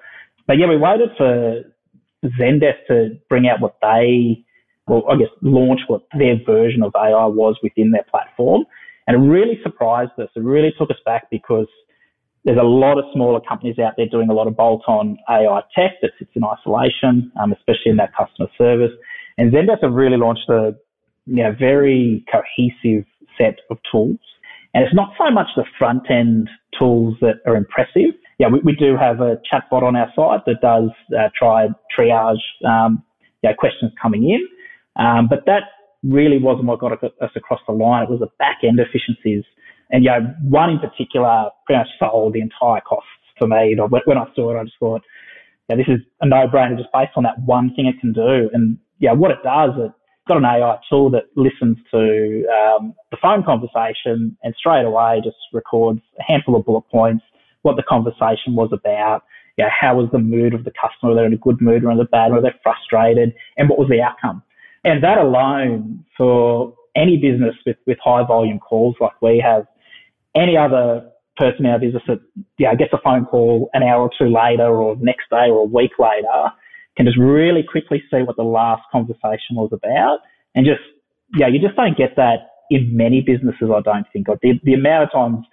[0.48, 1.64] But yeah, we waited for
[2.40, 4.44] Zendesk to bring out what they,
[4.88, 8.64] well, I guess, launch what their version of AI was within their platform.
[9.08, 10.30] And it really surprised us.
[10.36, 11.68] It really took us back because
[12.48, 16.00] there's a lot of smaller companies out there doing a lot of bolt-on AI tech
[16.02, 18.92] that sits in isolation, um, especially in that customer service.
[19.38, 20.74] And Zendesk have really launched a
[21.26, 23.06] you know, very cohesive
[23.38, 24.20] set of tools.
[24.74, 28.16] And it's not so much the front end tools that are impressive.
[28.40, 31.68] Yeah, we, we do have a chatbot on our site that does uh, try
[31.98, 33.04] triage um,
[33.44, 34.48] you know, questions coming in.
[35.04, 35.64] Um, but that
[36.02, 38.04] really wasn't what got us across the line.
[38.04, 39.44] It was the back end efficiencies.
[39.90, 43.76] And, know, one in particular pretty much sold the entire costs for me.
[43.78, 45.02] When I saw it, I just thought,
[45.70, 48.50] yeah, this is a no-brainer just based on that one thing it can do.
[48.54, 49.94] And, yeah, what it does, it's
[50.28, 55.38] got an AI tool that listens to um, the phone conversation and straight away just
[55.54, 57.24] records a handful of bullet points,
[57.62, 59.24] what the conversation was about,
[59.64, 61.92] know, how was the mood of the customer, were they in a good mood or
[61.92, 64.44] in a bad, were they frustrated, and what was the outcome.
[64.84, 69.66] And that alone for any business with, with high volume calls like we have,
[70.40, 72.20] any other person in our business that
[72.58, 75.66] yeah, gets a phone call an hour or two later or next day or a
[75.66, 76.52] week later
[76.96, 80.20] can just really quickly see what the last conversation was about.
[80.56, 80.82] And just,
[81.38, 84.28] yeah, you just don't get that in many businesses, I don't think.
[84.28, 85.46] The, the amount of times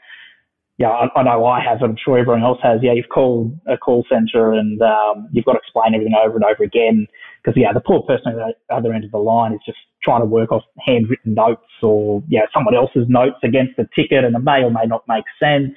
[0.76, 2.80] yeah, I, I, know I have, I'm sure everyone else has.
[2.82, 6.44] Yeah, you've called a call center and um, you've got to explain everything over and
[6.44, 7.06] over again
[7.44, 10.20] because yeah, the poor person at the other end of the line is just trying
[10.20, 14.40] to work off handwritten notes or yeah, someone else's notes against the ticket, and it
[14.40, 15.74] may or may not make sense.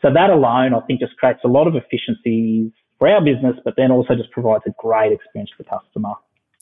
[0.00, 3.74] So that alone, I think, just creates a lot of efficiencies for our business, but
[3.76, 6.14] then also just provides a great experience for the customer.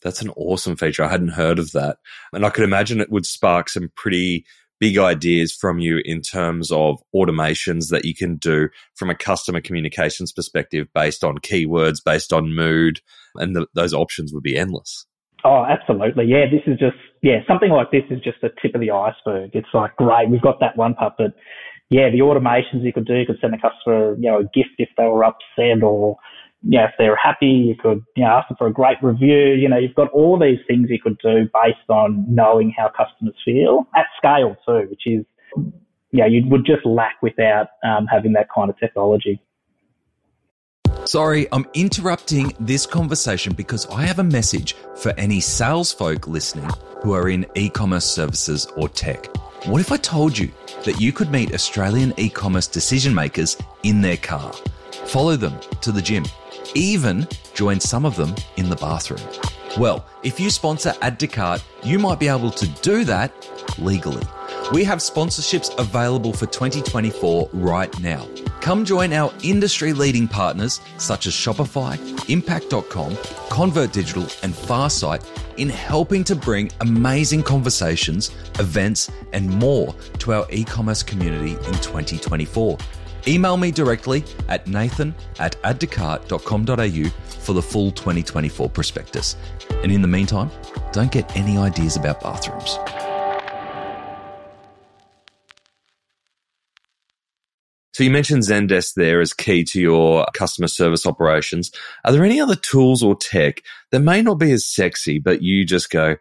[0.03, 1.03] That's an awesome feature.
[1.03, 1.97] I hadn't heard of that,
[2.33, 4.45] and I could imagine it would spark some pretty
[4.81, 9.61] big ideas from you in terms of automations that you can do from a customer
[9.61, 12.99] communications perspective based on keywords, based on mood,
[13.35, 15.05] and the, those options would be endless.
[15.45, 16.25] Oh, absolutely.
[16.25, 19.51] Yeah, this is just, yeah, something like this is just the tip of the iceberg.
[19.53, 21.35] It's like, great, we've got that one part, but
[21.89, 24.75] yeah, the automations you could do, you could send a customer, you know, a gift
[24.79, 26.17] if they were upset or
[26.63, 29.53] know, if they're happy, you could, you know, ask them for a great review.
[29.53, 33.35] You know, you've got all these things you could do based on knowing how customers
[33.43, 35.25] feel at scale too, which is,
[36.11, 39.41] yeah, you would just lack without um, having that kind of technology.
[41.05, 46.69] Sorry, I'm interrupting this conversation because I have a message for any sales folk listening
[47.01, 49.25] who are in e commerce services or tech.
[49.65, 50.51] What if I told you
[50.85, 54.53] that you could meet Australian e commerce decision makers in their car?
[55.05, 56.23] Follow them to the gym
[56.75, 59.21] even join some of them in the bathroom.
[59.77, 63.31] Well, if you sponsor Add to Cart, you might be able to do that
[63.77, 64.25] legally.
[64.73, 68.27] We have sponsorships available for 2024 right now.
[68.61, 71.97] Come join our industry leading partners such as Shopify,
[72.29, 73.17] Impact.com,
[73.49, 75.25] Convert Digital, and Farsight
[75.57, 81.73] in helping to bring amazing conversations, events, and more to our e commerce community in
[81.81, 82.77] 2024.
[83.27, 87.09] Email me directly at nathan at addtocart.com.au
[87.39, 89.35] for the full 2024 prospectus.
[89.83, 90.51] And in the meantime,
[90.91, 92.77] don't get any ideas about bathrooms.
[97.93, 101.71] So you mentioned Zendesk there as key to your customer service operations.
[102.05, 103.61] Are there any other tools or tech
[103.91, 106.15] that may not be as sexy, but you just go,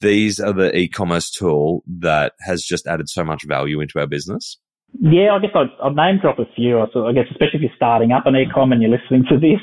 [0.00, 4.58] these are the e-commerce tool that has just added so much value into our business?
[4.92, 6.80] Yeah, I guess I'd, I'd name drop a few.
[6.80, 9.60] I guess especially if you're starting up an e-com and you're listening to this.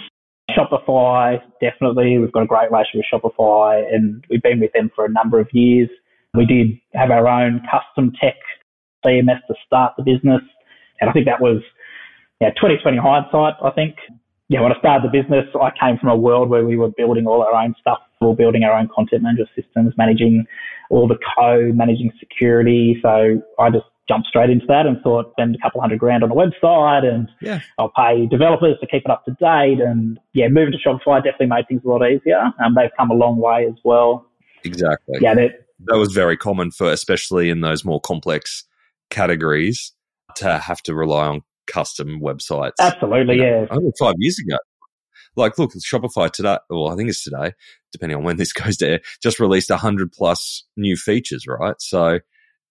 [0.52, 2.18] Shopify, definitely.
[2.18, 5.40] We've got a great relationship with Shopify and we've been with them for a number
[5.40, 5.90] of years.
[6.36, 8.36] We did have our own custom tech
[9.06, 10.42] CMS to start the business.
[11.02, 11.62] And I think that was
[12.42, 13.96] yeah, 2020 hindsight, I think.
[14.48, 17.26] Yeah, when I started the business, I came from a world where we were building
[17.26, 18.00] all our own stuff.
[18.22, 20.46] We were building our own content management systems, managing
[20.92, 23.00] all the code, managing security.
[23.02, 26.32] So I just jumped straight into that and thought spend a couple hundred grand on
[26.32, 27.62] a website and Yeah.
[27.80, 29.80] I'll pay developers to keep it up to date.
[29.82, 32.42] And yeah, moving to Shopify definitely made things a lot easier.
[32.64, 34.28] Um, they've come a long way as well.
[34.64, 35.18] Exactly.
[35.22, 35.54] Yeah, they're,
[35.86, 38.64] That was very common for, especially in those more complex
[39.10, 39.92] categories,
[40.36, 42.74] to have to rely on custom websites.
[42.80, 43.68] absolutely, You know, yeah.
[43.72, 44.58] Only five years ago.
[45.38, 47.54] Like, look, Shopify today, well, I think it's today,
[47.92, 51.76] depending on when this goes to air, just released 100 plus new features, right?
[51.80, 52.20] So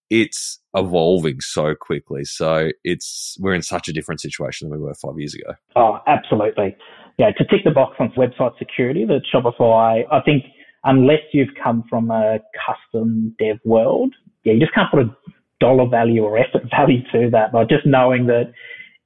[0.09, 2.23] it's evolving so quickly.
[2.25, 5.53] So it's, we're in such a different situation than we were five years ago.
[5.75, 6.75] Oh, absolutely.
[7.17, 10.43] Yeah, to tick the box on website security, that Shopify, I think
[10.83, 15.15] unless you've come from a custom dev world, yeah, you just can't put a
[15.59, 17.51] dollar value or effort value to that.
[17.51, 18.51] But just knowing that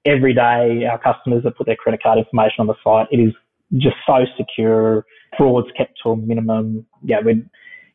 [0.06, 3.34] every day our customers that put their credit card information on the site, it is
[3.78, 5.06] just so secure.
[5.38, 6.86] Fraud's kept to a minimum.
[7.04, 7.44] Yeah, we,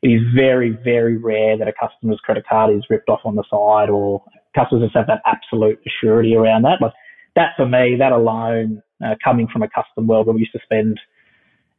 [0.04, 3.44] it is very, very rare that a customer's credit card is ripped off on the
[3.50, 4.22] side or
[4.54, 6.78] customers just have that absolute surety around that.
[6.80, 6.92] Like
[7.36, 10.60] that for me, that alone, uh, coming from a custom world where we used to
[10.62, 11.00] spend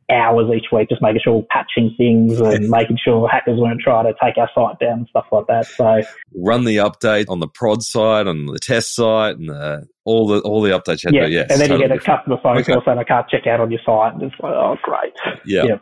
[0.09, 4.05] hours each week just making sure we're patching things and making sure hackers weren't trying
[4.05, 5.67] to take our site down and stuff like that.
[5.67, 6.01] So
[6.35, 10.39] Run the update on the prod side, on the test site, and the, all the
[10.41, 11.33] all the updates you had yeah, to do.
[11.33, 12.19] Yes, and then you totally get a different.
[12.19, 12.73] customer phone Okay.
[12.73, 15.13] call saying I can't check out on your site, and it's like, oh great.
[15.45, 15.63] Yeah.
[15.65, 15.77] Yeah.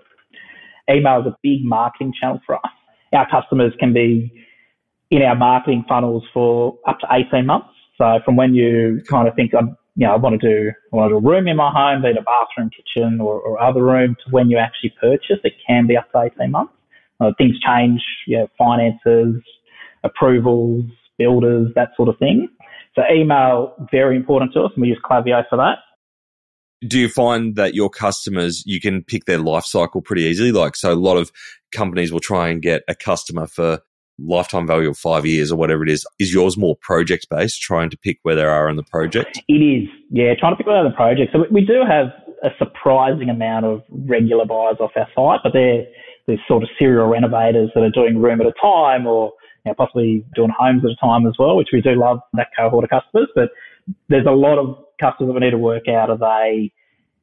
[0.89, 2.71] Email is a big marketing channel for us.
[3.13, 4.31] Our customers can be
[5.11, 7.67] in our marketing funnels for up to 18 months.
[7.97, 10.95] So from when you kind of think, I'm, you know, I want to do, I
[10.95, 13.61] want to do a room in my home, be it a bathroom, kitchen, or, or
[13.61, 16.73] other room, to when you actually purchase, it can be up to 18 months.
[17.21, 19.41] Uh, things change, you know, finances,
[20.03, 20.85] approvals,
[21.17, 22.49] builders, that sort of thing.
[22.95, 25.77] So email, very important to us, and we use Klaviyo for that.
[26.87, 30.75] Do you find that your customers you can pick their life cycle pretty easily like
[30.75, 31.31] so a lot of
[31.71, 33.79] companies will try and get a customer for
[34.19, 37.89] lifetime value of five years or whatever it is is yours more project based trying
[37.89, 40.83] to pick where they are in the project It is, yeah, trying to pick out
[40.83, 41.31] the project.
[41.33, 42.13] So we- we do have
[42.43, 45.87] a surprising amount of regular buyers off our site, but they're,
[46.27, 49.31] they're sort of serial renovators that are doing room at a time or
[49.65, 52.49] you know, possibly doing homes at a time as well, which we do love that
[52.57, 53.29] cohort of customers.
[53.33, 53.49] But
[54.09, 56.09] there's a lot of customers that we need to work out.
[56.09, 56.71] Are they,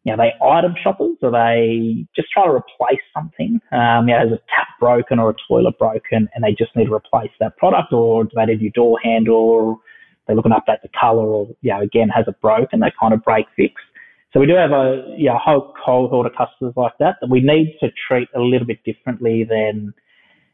[0.04, 1.16] you know, they item shoppers?
[1.22, 3.60] Are they just trying to replace something?
[3.72, 6.86] Um, you know, has a tap broken or a toilet broken and they just need
[6.86, 9.78] to replace that product or do they need a new door handle or
[10.26, 13.14] they're looking to update the color or, you know, again, has it broken, they kind
[13.14, 13.74] of break fix.
[14.32, 17.40] So we do have a, you know, whole cohort of customers like that that we
[17.40, 19.92] need to treat a little bit differently than,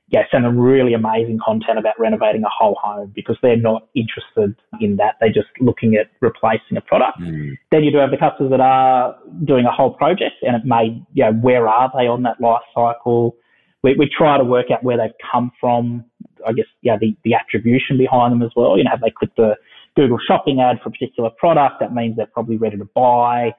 [0.09, 4.55] yeah, send them really amazing content about renovating a whole home because they're not interested
[4.81, 5.17] in that.
[5.21, 7.19] They're just looking at replacing a product.
[7.19, 7.55] Hmm.
[7.73, 11.03] Then you do have the customers that are doing a whole project and it may,
[11.13, 13.35] you know, where are they on that life cycle?
[13.83, 16.05] We, we try to work out where they've come from.
[16.47, 18.79] I guess, yeah, the, the attribution behind them as well.
[18.79, 19.57] You know, have they clicked the
[19.97, 21.81] Google shopping ad for a particular product?
[21.81, 23.55] That means they're probably ready to buy.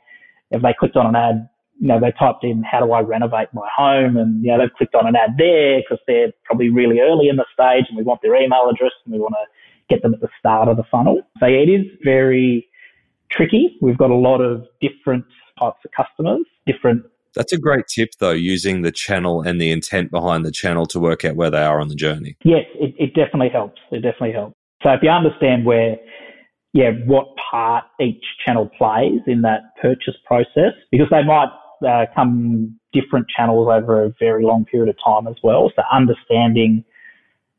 [0.52, 3.50] If they clicked on an ad, you know, they typed in, how do I renovate
[3.54, 4.18] my home?
[4.18, 7.36] And, you know, they've clicked on an ad there because they're probably really early in
[7.36, 9.46] the stage and we want their email address and we want to
[9.94, 11.22] get them at the start of the funnel.
[11.40, 12.68] So it is very
[13.32, 13.78] tricky.
[13.82, 15.26] We've got a lot of different
[15.60, 17.06] types of customers, different
[17.36, 21.00] that's a great tip though using the channel and the intent behind the channel to
[21.00, 23.80] work out where they are on the journey Yes, it, it definitely helps.
[23.92, 24.56] It definitely helps.
[24.82, 25.98] So if you understand where,
[26.74, 31.50] yeah, what part each channel plays in that purchase process, because they might
[31.86, 35.72] uh, come different channels over a very long period of time as well.
[35.76, 36.84] So understanding,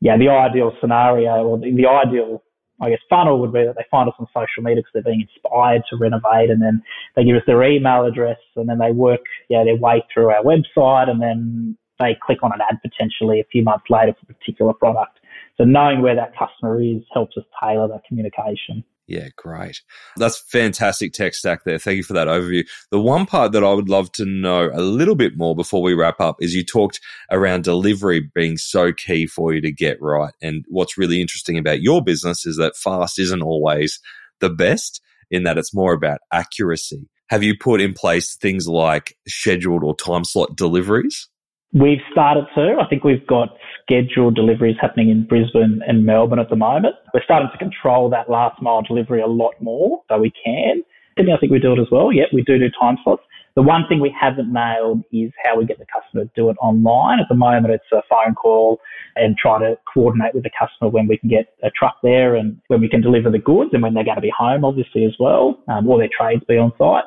[0.01, 2.43] yeah, the ideal scenario or the, the ideal,
[2.81, 5.27] I guess, funnel would be that they find us on social media because they're being
[5.27, 6.81] inspired to renovate and then
[7.15, 10.43] they give us their email address and then they work, yeah, their way through our
[10.43, 14.33] website and then they click on an ad potentially a few months later for a
[14.33, 15.19] particular product.
[15.57, 18.83] So knowing where that customer is helps us tailor that communication.
[19.09, 19.81] Yeah, great.
[20.17, 21.79] That's fantastic tech stack there.
[21.79, 22.63] Thank you for that overview.
[22.91, 25.95] The one part that I would love to know a little bit more before we
[25.95, 26.99] wrap up is you talked
[27.31, 30.35] around delivery being so key for you to get right.
[30.43, 33.99] And what's really interesting about your business is that fast isn't always
[34.41, 35.01] the best
[35.31, 37.09] in that it's more about accuracy.
[37.29, 41.27] Have you put in place things like scheduled or time slot deliveries?
[41.71, 42.77] We've started to.
[42.81, 43.49] I think we've got
[43.83, 46.95] scheduled deliveries happening in Brisbane and Melbourne at the moment.
[47.13, 50.81] We're starting to control that last mile delivery a lot more, so we can.
[51.15, 52.11] Sydney, I think we do it as well.
[52.11, 53.21] Yep, we do do time slots.
[53.55, 56.57] The one thing we haven't nailed is how we get the customer to do it
[56.59, 57.19] online.
[57.19, 58.79] At the moment, it's a phone call
[59.15, 62.57] and try to coordinate with the customer when we can get a truck there and
[62.69, 65.13] when we can deliver the goods and when they're going to be home, obviously, as
[65.19, 67.03] well, um, or their trades be on site.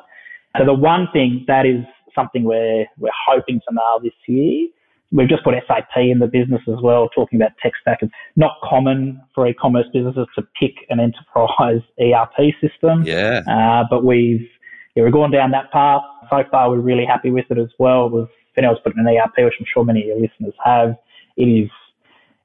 [0.57, 1.83] So the one thing that is
[2.15, 4.67] something we're, we're hoping to nail this year.
[5.11, 7.99] we've just put SAP in the business as well, talking about tech stack.
[8.01, 13.03] It's not common for e-commerce businesses to pick an enterprise ERP system.
[13.03, 13.41] Yeah.
[13.47, 14.47] Uh, but we've,
[14.95, 16.01] yeah, we've gone down that path.
[16.29, 18.09] So far, we're really happy with it as well.
[18.09, 20.53] We've been able to put in an ERP, which I'm sure many of your listeners
[20.63, 20.95] have.
[21.37, 21.69] It is,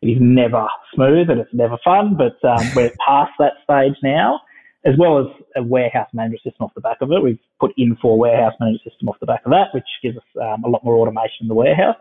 [0.02, 4.40] it is never smooth and it's never fun, but um, we're past that stage now
[4.84, 5.26] as well as
[5.56, 7.22] a warehouse management system off the back of it.
[7.22, 10.64] We've put Infor warehouse management system off the back of that, which gives us um,
[10.64, 11.96] a lot more automation in the warehouse.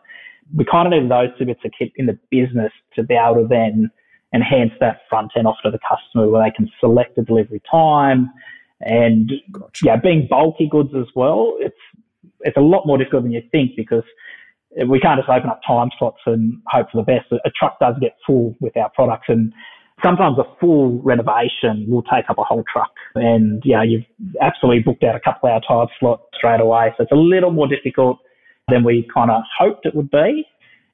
[0.55, 3.41] We kind of need those two bits to keep in the business to be able
[3.41, 3.89] to then
[4.33, 8.29] enhance that front end offer to the customer where they can select the delivery time
[8.81, 9.85] and gotcha.
[9.85, 11.55] yeah, being bulky goods as well.
[11.59, 11.75] It's
[12.41, 14.03] it's a lot more difficult than you think because
[14.87, 17.25] we can't just open up time slots and hope for the best.
[17.31, 19.51] A truck does get full with our products and
[20.03, 24.05] sometimes a full renovation will take up a whole truck and yeah, you've
[24.41, 26.93] absolutely booked out a couple hour time slot straight away.
[26.97, 28.19] So it's a little more difficult
[28.67, 30.45] than we kind of hoped it would be.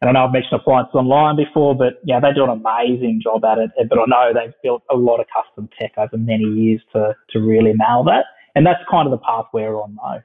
[0.01, 3.45] And I know I've mentioned Appliances Online before, but yeah, they do an amazing job
[3.45, 3.71] at it.
[3.89, 7.39] But I know they've built a lot of custom tech over many years to, to
[7.39, 8.25] really nail that.
[8.55, 10.21] And that's kind of the path we're on though.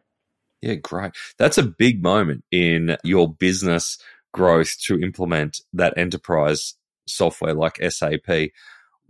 [0.62, 1.12] Yeah, great.
[1.38, 3.98] That's a big moment in your business
[4.34, 6.74] growth to implement that enterprise
[7.08, 8.50] software like SAP.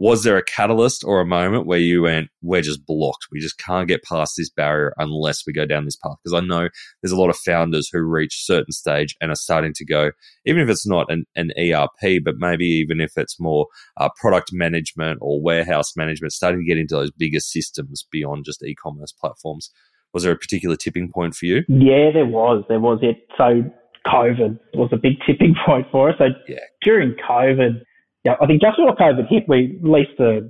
[0.01, 3.27] Was there a catalyst or a moment where you went, we're just blocked?
[3.33, 6.15] We just can't get past this barrier unless we go down this path?
[6.23, 6.69] Because I know
[7.03, 10.13] there's a lot of founders who reach a certain stage and are starting to go,
[10.47, 14.53] even if it's not an, an ERP, but maybe even if it's more uh, product
[14.53, 19.11] management or warehouse management, starting to get into those bigger systems beyond just e commerce
[19.11, 19.73] platforms.
[20.15, 21.65] Was there a particular tipping point for you?
[21.69, 22.65] Yeah, there was.
[22.69, 23.29] There was it.
[23.37, 23.65] So
[24.07, 26.17] COVID was a big tipping point for us.
[26.19, 26.59] So yeah.
[26.83, 27.83] during COVID,
[28.25, 30.41] yeah, I think just before COVID hit, we leased a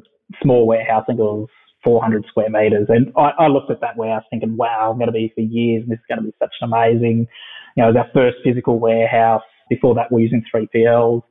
[0.43, 1.05] small warehouse.
[1.05, 1.49] I think it was
[1.85, 2.87] 400 square meters.
[2.89, 5.83] And I, I looked at that warehouse thinking, wow, I'm going to be for years
[5.83, 7.27] and this is going to be such an amazing,
[7.77, 9.43] you know, it was our first physical warehouse.
[9.69, 11.23] Before that, we were using 3PLs.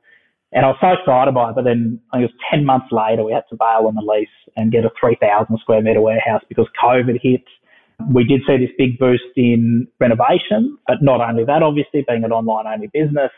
[0.52, 2.86] And I was so excited by it, but then I think it was 10 months
[2.90, 6.42] later, we had to bail on the lease and get a 3,000 square meter warehouse
[6.48, 7.44] because COVID hit.
[8.14, 12.32] We did see this big boost in renovation, but not only that, obviously, being an
[12.32, 13.32] online only business,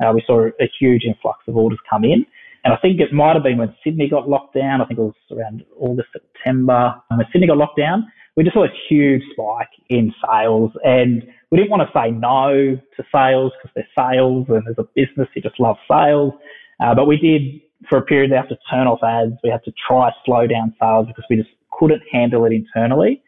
[0.00, 2.24] uh, we saw a huge influx of orders come in.
[2.64, 4.80] And I think it might have been when Sydney got locked down.
[4.80, 6.94] I think it was around August, September.
[7.08, 10.72] When Sydney got locked down, we just saw a huge spike in sales.
[10.82, 14.84] And we didn't want to say no to sales because they're sales and as a
[14.96, 16.32] business, you just love sales.
[16.80, 19.38] Uh, but we did, for a period, they have to turn off ads.
[19.44, 23.22] We had to try slow down sales because we just couldn't handle it internally.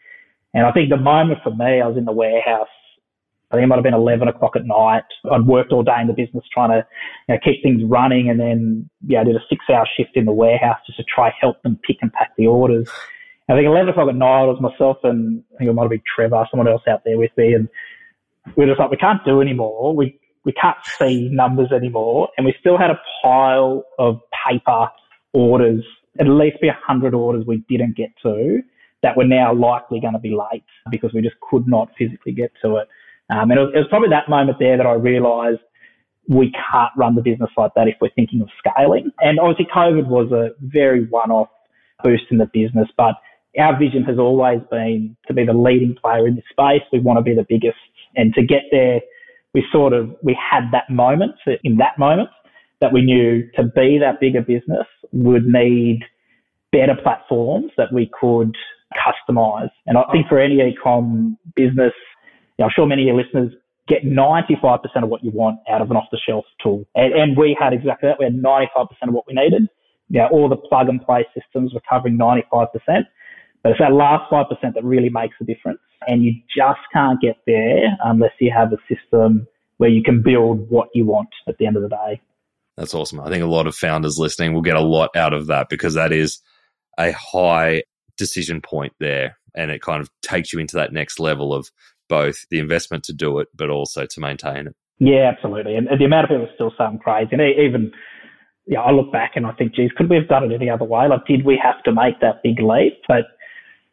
[0.54, 2.68] And I think the moment for me, I was in the warehouse
[3.50, 5.04] I think it might have been 11 o'clock at night.
[5.30, 6.86] I'd worked all day in the business trying to
[7.28, 8.28] you know, keep things running.
[8.28, 11.26] And then, yeah, I did a six hour shift in the warehouse just to try
[11.26, 12.90] and help them pick and pack the orders.
[13.48, 15.90] I think 11 o'clock at night, it was myself and I think it might have
[15.90, 17.54] been Trevor, someone else out there with me.
[17.54, 17.68] And
[18.56, 19.94] we were just like, we can't do anymore.
[19.94, 22.28] We, we can't see numbers anymore.
[22.36, 24.88] And we still had a pile of paper
[25.32, 25.84] orders,
[26.18, 28.62] at least be 100 orders we didn't get to
[29.02, 32.50] that were now likely going to be late because we just could not physically get
[32.62, 32.88] to it.
[33.30, 35.60] Um, and it was, it was probably that moment there that I realised
[36.28, 39.10] we can't run the business like that if we're thinking of scaling.
[39.20, 41.48] And obviously, COVID was a very one-off
[42.02, 43.14] boost in the business, but
[43.58, 46.82] our vision has always been to be the leading player in this space.
[46.92, 47.78] We want to be the biggest,
[48.14, 49.00] and to get there,
[49.54, 52.28] we sort of we had that moment in that moment
[52.80, 56.00] that we knew to be that bigger business would need
[56.72, 58.54] better platforms that we could
[58.94, 59.70] customize.
[59.86, 61.92] And I think for any e-com business,
[62.64, 63.52] I'm sure many of your listeners
[63.88, 66.84] get 95% of what you want out of an off-the-shelf tool.
[66.94, 68.18] And, and we had exactly that.
[68.18, 69.68] We had 95% of what we needed.
[70.08, 72.68] You know, all the plug and play systems were covering 95%.
[73.62, 75.80] But it's that last 5% that really makes a difference.
[76.06, 79.46] And you just can't get there unless you have a system
[79.78, 82.20] where you can build what you want at the end of the day.
[82.76, 83.20] That's awesome.
[83.20, 85.94] I think a lot of founders listening will get a lot out of that because
[85.94, 86.40] that is
[86.98, 87.82] a high
[88.16, 89.38] decision point there.
[89.54, 91.70] And it kind of takes you into that next level of
[92.08, 94.76] both the investment to do it, but also to maintain it.
[94.98, 95.76] Yeah, absolutely.
[95.76, 97.30] And the amount of people still sound crazy.
[97.32, 97.92] And even,
[98.66, 100.84] yeah, I look back and I think, geez, could we have done it any other
[100.84, 101.06] way?
[101.06, 102.94] Like, did we have to make that big leap?
[103.06, 103.24] But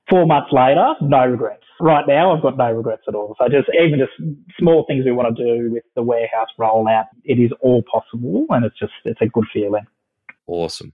[0.09, 1.64] four months later, no regrets.
[1.80, 3.36] Right now, I've got no regrets at all.
[3.38, 4.14] So just even just
[4.57, 8.64] small things we want to do with the warehouse rollout, it is all possible, and
[8.64, 9.86] it's just it's a good feeling.
[10.47, 10.93] Awesome.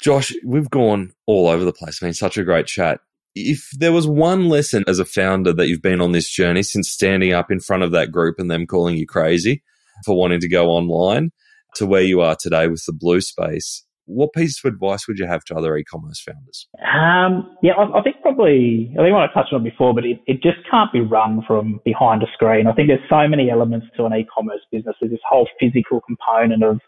[0.00, 1.90] Josh, we've gone all over the place.
[1.90, 3.00] It's been such a great chat
[3.34, 6.88] if there was one lesson as a founder that you've been on this journey since
[6.88, 9.62] standing up in front of that group and them calling you crazy
[10.04, 11.32] for wanting to go online
[11.76, 15.26] to where you are today with the blue space, what piece of advice would you
[15.26, 16.68] have to other e-commerce founders?
[16.78, 20.42] Um, yeah, I, I, think probably, I think I touched on before, but it, it
[20.42, 22.66] just can't be run from behind a screen.
[22.66, 24.94] I think there's so many elements to an e-commerce business.
[25.00, 26.80] There's this whole physical component of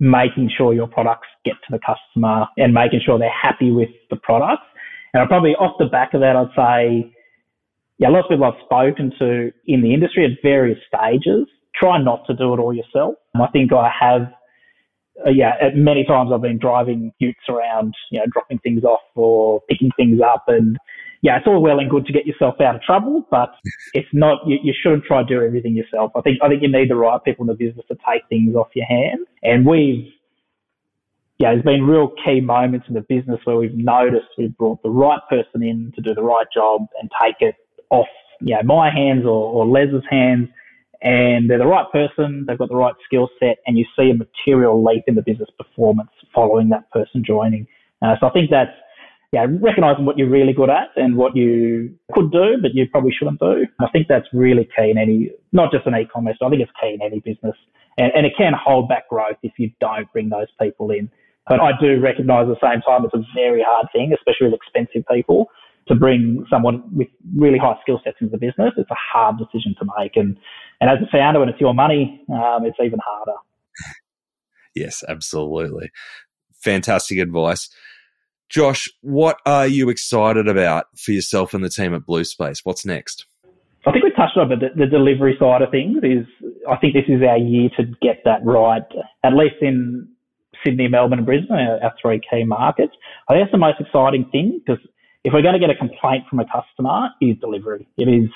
[0.00, 4.16] making sure your products get to the customer and making sure they're happy with the
[4.16, 4.66] products.
[5.14, 7.12] And I probably off the back of that, I'd say,
[7.98, 12.02] yeah, a lot of people I've spoken to in the industry at various stages try
[12.02, 13.14] not to do it all yourself.
[13.34, 14.32] I think I have
[15.26, 19.60] uh, yeah, many times I've been driving utes around, you know, dropping things off or
[19.68, 20.44] picking things up.
[20.48, 20.78] And
[21.20, 23.54] yeah, it's all well and good to get yourself out of trouble, but
[23.94, 26.12] it's not, you, you shouldn't try to do everything yourself.
[26.16, 28.56] I think, I think you need the right people in the business to take things
[28.56, 29.26] off your hands.
[29.42, 30.10] And we've,
[31.38, 34.90] yeah, there's been real key moments in the business where we've noticed we've brought the
[34.90, 37.56] right person in to do the right job and take it
[37.90, 38.06] off,
[38.40, 40.48] you know, my hands or, or Les's hands
[41.02, 44.14] and they're the right person, they've got the right skill set, and you see a
[44.14, 47.66] material leap in the business performance following that person joining.
[48.00, 48.70] Uh, so I think that's
[49.32, 53.12] yeah, recognizing what you're really good at and what you could do, but you probably
[53.18, 53.66] shouldn't do.
[53.80, 56.94] I think that's really key in any, not just in e-commerce, I think it's key
[56.94, 57.56] in any business.
[57.98, 61.10] And, and it can hold back growth if you don't bring those people in.
[61.48, 64.54] But I do recognize at the same time it's a very hard thing, especially with
[64.54, 65.48] expensive people
[65.88, 69.74] to bring someone with really high skill sets into the business, it's a hard decision
[69.78, 70.16] to make.
[70.16, 70.36] And,
[70.80, 73.36] and as a founder, when it's your money, um, it's even harder.
[74.74, 75.90] Yes, absolutely.
[76.54, 77.68] Fantastic advice.
[78.48, 82.62] Josh, what are you excited about for yourself and the team at Blue Space?
[82.64, 83.26] What's next?
[83.84, 86.24] I think we touched on it, the, the delivery side of things is,
[86.70, 88.82] I think this is our year to get that right,
[89.24, 90.08] at least in
[90.64, 92.92] Sydney, Melbourne, and Brisbane, our, three key markets.
[93.28, 94.82] I think that's the most exciting thing because
[95.24, 97.86] if we're going to get a complaint from a customer, is delivery.
[97.96, 98.30] It is,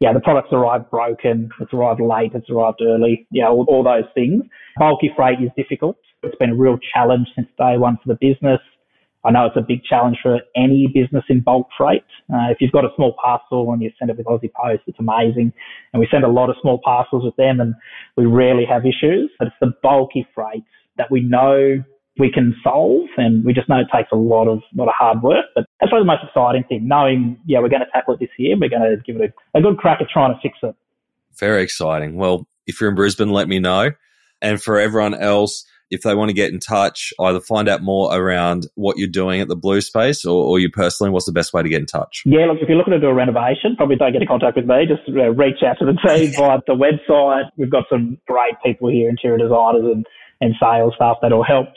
[0.00, 4.08] yeah, the product's arrived broken, it's arrived late, it's arrived early, yeah, all, all those
[4.14, 4.44] things.
[4.78, 5.96] Bulky freight is difficult.
[6.22, 8.60] It's been a real challenge since day one for the business.
[9.24, 12.04] I know it's a big challenge for any business in bulk freight.
[12.32, 14.98] Uh, if you've got a small parcel and you send it with Aussie Post, it's
[14.98, 15.52] amazing.
[15.92, 17.74] And we send a lot of small parcels with them and
[18.16, 19.30] we rarely have issues.
[19.38, 20.64] But it's the bulky freight
[20.96, 21.82] that we know
[22.18, 25.22] we can solve, and we just know it takes a lot of lot of hard
[25.22, 25.46] work.
[25.54, 28.28] But that's probably the most exciting thing, knowing yeah we're going to tackle it this
[28.38, 28.56] year.
[28.60, 30.74] We're going to give it a, a good crack at trying to fix it.
[31.38, 32.16] Very exciting.
[32.16, 33.92] Well, if you're in Brisbane, let me know.
[34.42, 38.14] And for everyone else, if they want to get in touch, either find out more
[38.16, 41.52] around what you're doing at the Blue Space or, or you personally, what's the best
[41.52, 42.22] way to get in touch?
[42.24, 44.66] Yeah, look, if you're looking to do a renovation, probably don't get in contact with
[44.66, 44.86] me.
[44.86, 47.50] Just uh, reach out to the team via the website.
[47.56, 50.06] We've got some great people here, interior designers and,
[50.40, 51.68] and sales staff that'll help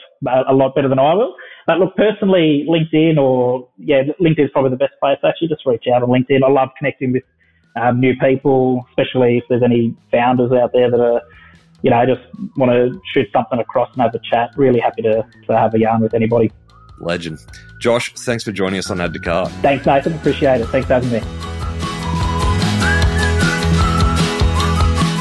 [0.48, 1.34] a lot better than I will.
[1.66, 5.18] But look, personally, LinkedIn or yeah, LinkedIn is probably the best place.
[5.24, 6.42] Actually, just reach out on LinkedIn.
[6.44, 7.24] I love connecting with
[7.76, 11.22] um, new people, especially if there's any founders out there that are,
[11.84, 12.22] you know, I just
[12.56, 14.50] want to shoot something across and have a chat.
[14.56, 16.50] Really happy to, to have a yarn with anybody.
[16.98, 17.38] Legend.
[17.78, 19.50] Josh, thanks for joining us on Add to Cart.
[19.60, 20.14] Thanks, Nathan.
[20.14, 20.66] Appreciate it.
[20.68, 21.20] Thanks for having me.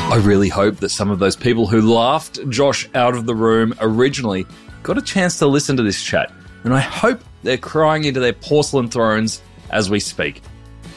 [0.09, 3.73] I really hope that some of those people who laughed Josh out of the room
[3.81, 4.47] originally
[4.83, 6.31] got a chance to listen to this chat,
[6.63, 10.41] and I hope they're crying into their porcelain thrones as we speak.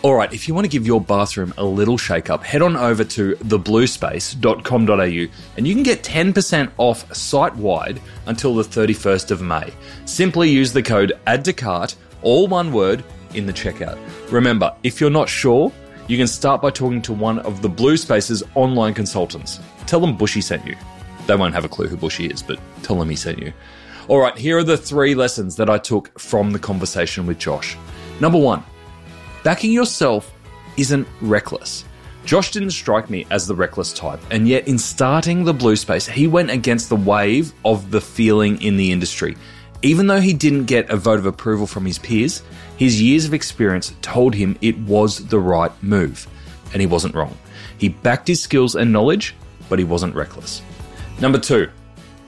[0.07, 3.03] Alright, if you want to give your bathroom a little shake up, head on over
[3.03, 9.73] to thebluespace.com.au and you can get 10% off site wide until the 31st of May.
[10.05, 13.03] Simply use the code add to cart, all one word,
[13.35, 13.99] in the checkout.
[14.31, 15.73] Remember, if you're not sure,
[16.07, 19.59] you can start by talking to one of the Blue Space's online consultants.
[19.87, 20.77] Tell them Bushy sent you.
[21.27, 23.53] They won't have a clue who Bushy is, but tell them he sent you.
[24.07, 27.77] All right, here are the three lessons that I took from the conversation with Josh.
[28.21, 28.63] Number one,
[29.47, 30.35] backing yourself
[30.77, 31.85] isn't reckless.
[32.25, 36.05] Josh didn't strike me as the reckless type, and yet in starting the blue space,
[36.05, 39.37] he went against the wave of the feeling in the industry.
[39.83, 42.43] Even though he didn't get a vote of approval from his peers,
[42.77, 46.27] his years of experience told him it was the right move,
[46.73, 47.39] and he wasn't wrong.
[47.79, 49.37] He backed his skills and knowledge,
[49.69, 50.61] but he wasn't reckless.
[51.21, 51.71] Number two,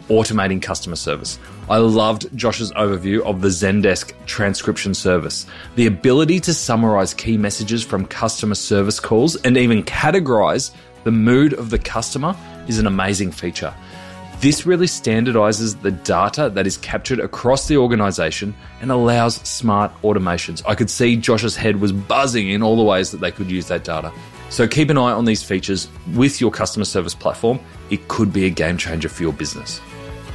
[0.09, 1.38] automating customer service.
[1.70, 5.46] I loved Josh's overview of the Zendesk transcription service.
[5.76, 10.72] The ability to summarize key messages from customer service calls and even categorize
[11.04, 12.36] the mood of the customer
[12.66, 13.74] is an amazing feature.
[14.40, 20.62] This really standardizes the data that is captured across the organization and allows smart automations.
[20.64, 23.66] I could see Josh's head was buzzing in all the ways that they could use
[23.66, 24.12] that data.
[24.50, 27.59] So keep an eye on these features with your customer service platform.
[27.90, 29.80] It could be a game changer for your business.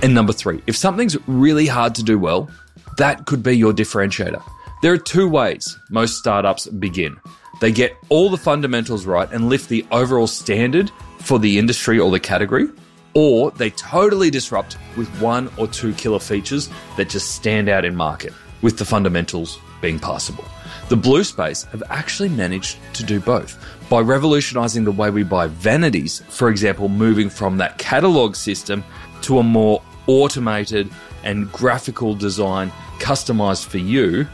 [0.04, 2.52] And number three, if something's really hard to do well,
[2.98, 4.44] that could be your differentiator.
[4.82, 7.16] There are two ways most startups begin.
[7.62, 12.12] They get all the fundamentals right and lift the overall standard for the industry or
[12.12, 12.68] the category,
[13.14, 17.96] or they totally disrupt with one or two killer features that just stand out in
[17.96, 20.44] market, with the fundamentals being passable.
[20.90, 23.58] The Blue Space have actually managed to do both
[23.90, 28.84] by revolutionizing the way we buy vanities, for example, moving from that catalog system
[29.22, 30.90] to a more automated
[31.24, 34.28] and graphical design customized for you.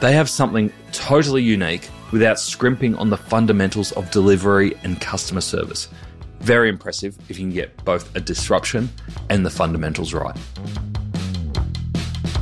[0.00, 5.88] They have something totally unique without scrimping on the fundamentals of delivery and customer service.
[6.40, 8.88] Very impressive if you can get both a disruption
[9.30, 10.36] and the fundamentals right.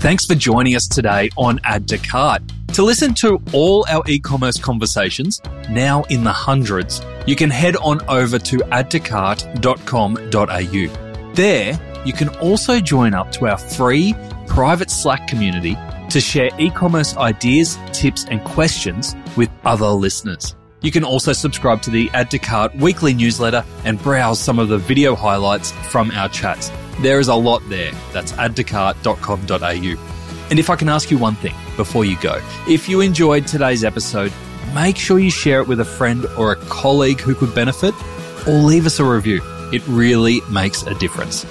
[0.01, 2.43] Thanks for joining us today on Add to Cart.
[2.75, 7.77] To listen to all our e commerce conversations, now in the hundreds, you can head
[7.77, 11.33] on over to addtocart.com.au.
[11.35, 14.15] There, you can also join up to our free
[14.47, 15.77] private Slack community
[16.11, 20.55] to share e commerce ideas, tips, and questions with other listeners.
[20.83, 24.69] You can also subscribe to the Add to Cart weekly newsletter and browse some of
[24.69, 26.71] the video highlights from our chats.
[27.01, 27.93] There is a lot there.
[28.13, 30.15] That's addtocart.com.au.
[30.51, 32.39] And if I can ask you one thing before you go,
[32.69, 34.31] if you enjoyed today's episode,
[34.75, 37.95] make sure you share it with a friend or a colleague who could benefit,
[38.47, 39.41] or leave us a review.
[39.73, 41.47] It really makes a difference.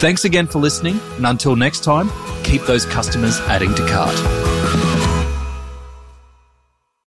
[0.00, 2.08] Thanks again for listening, and until next time,
[2.42, 4.59] keep those customers adding to cart.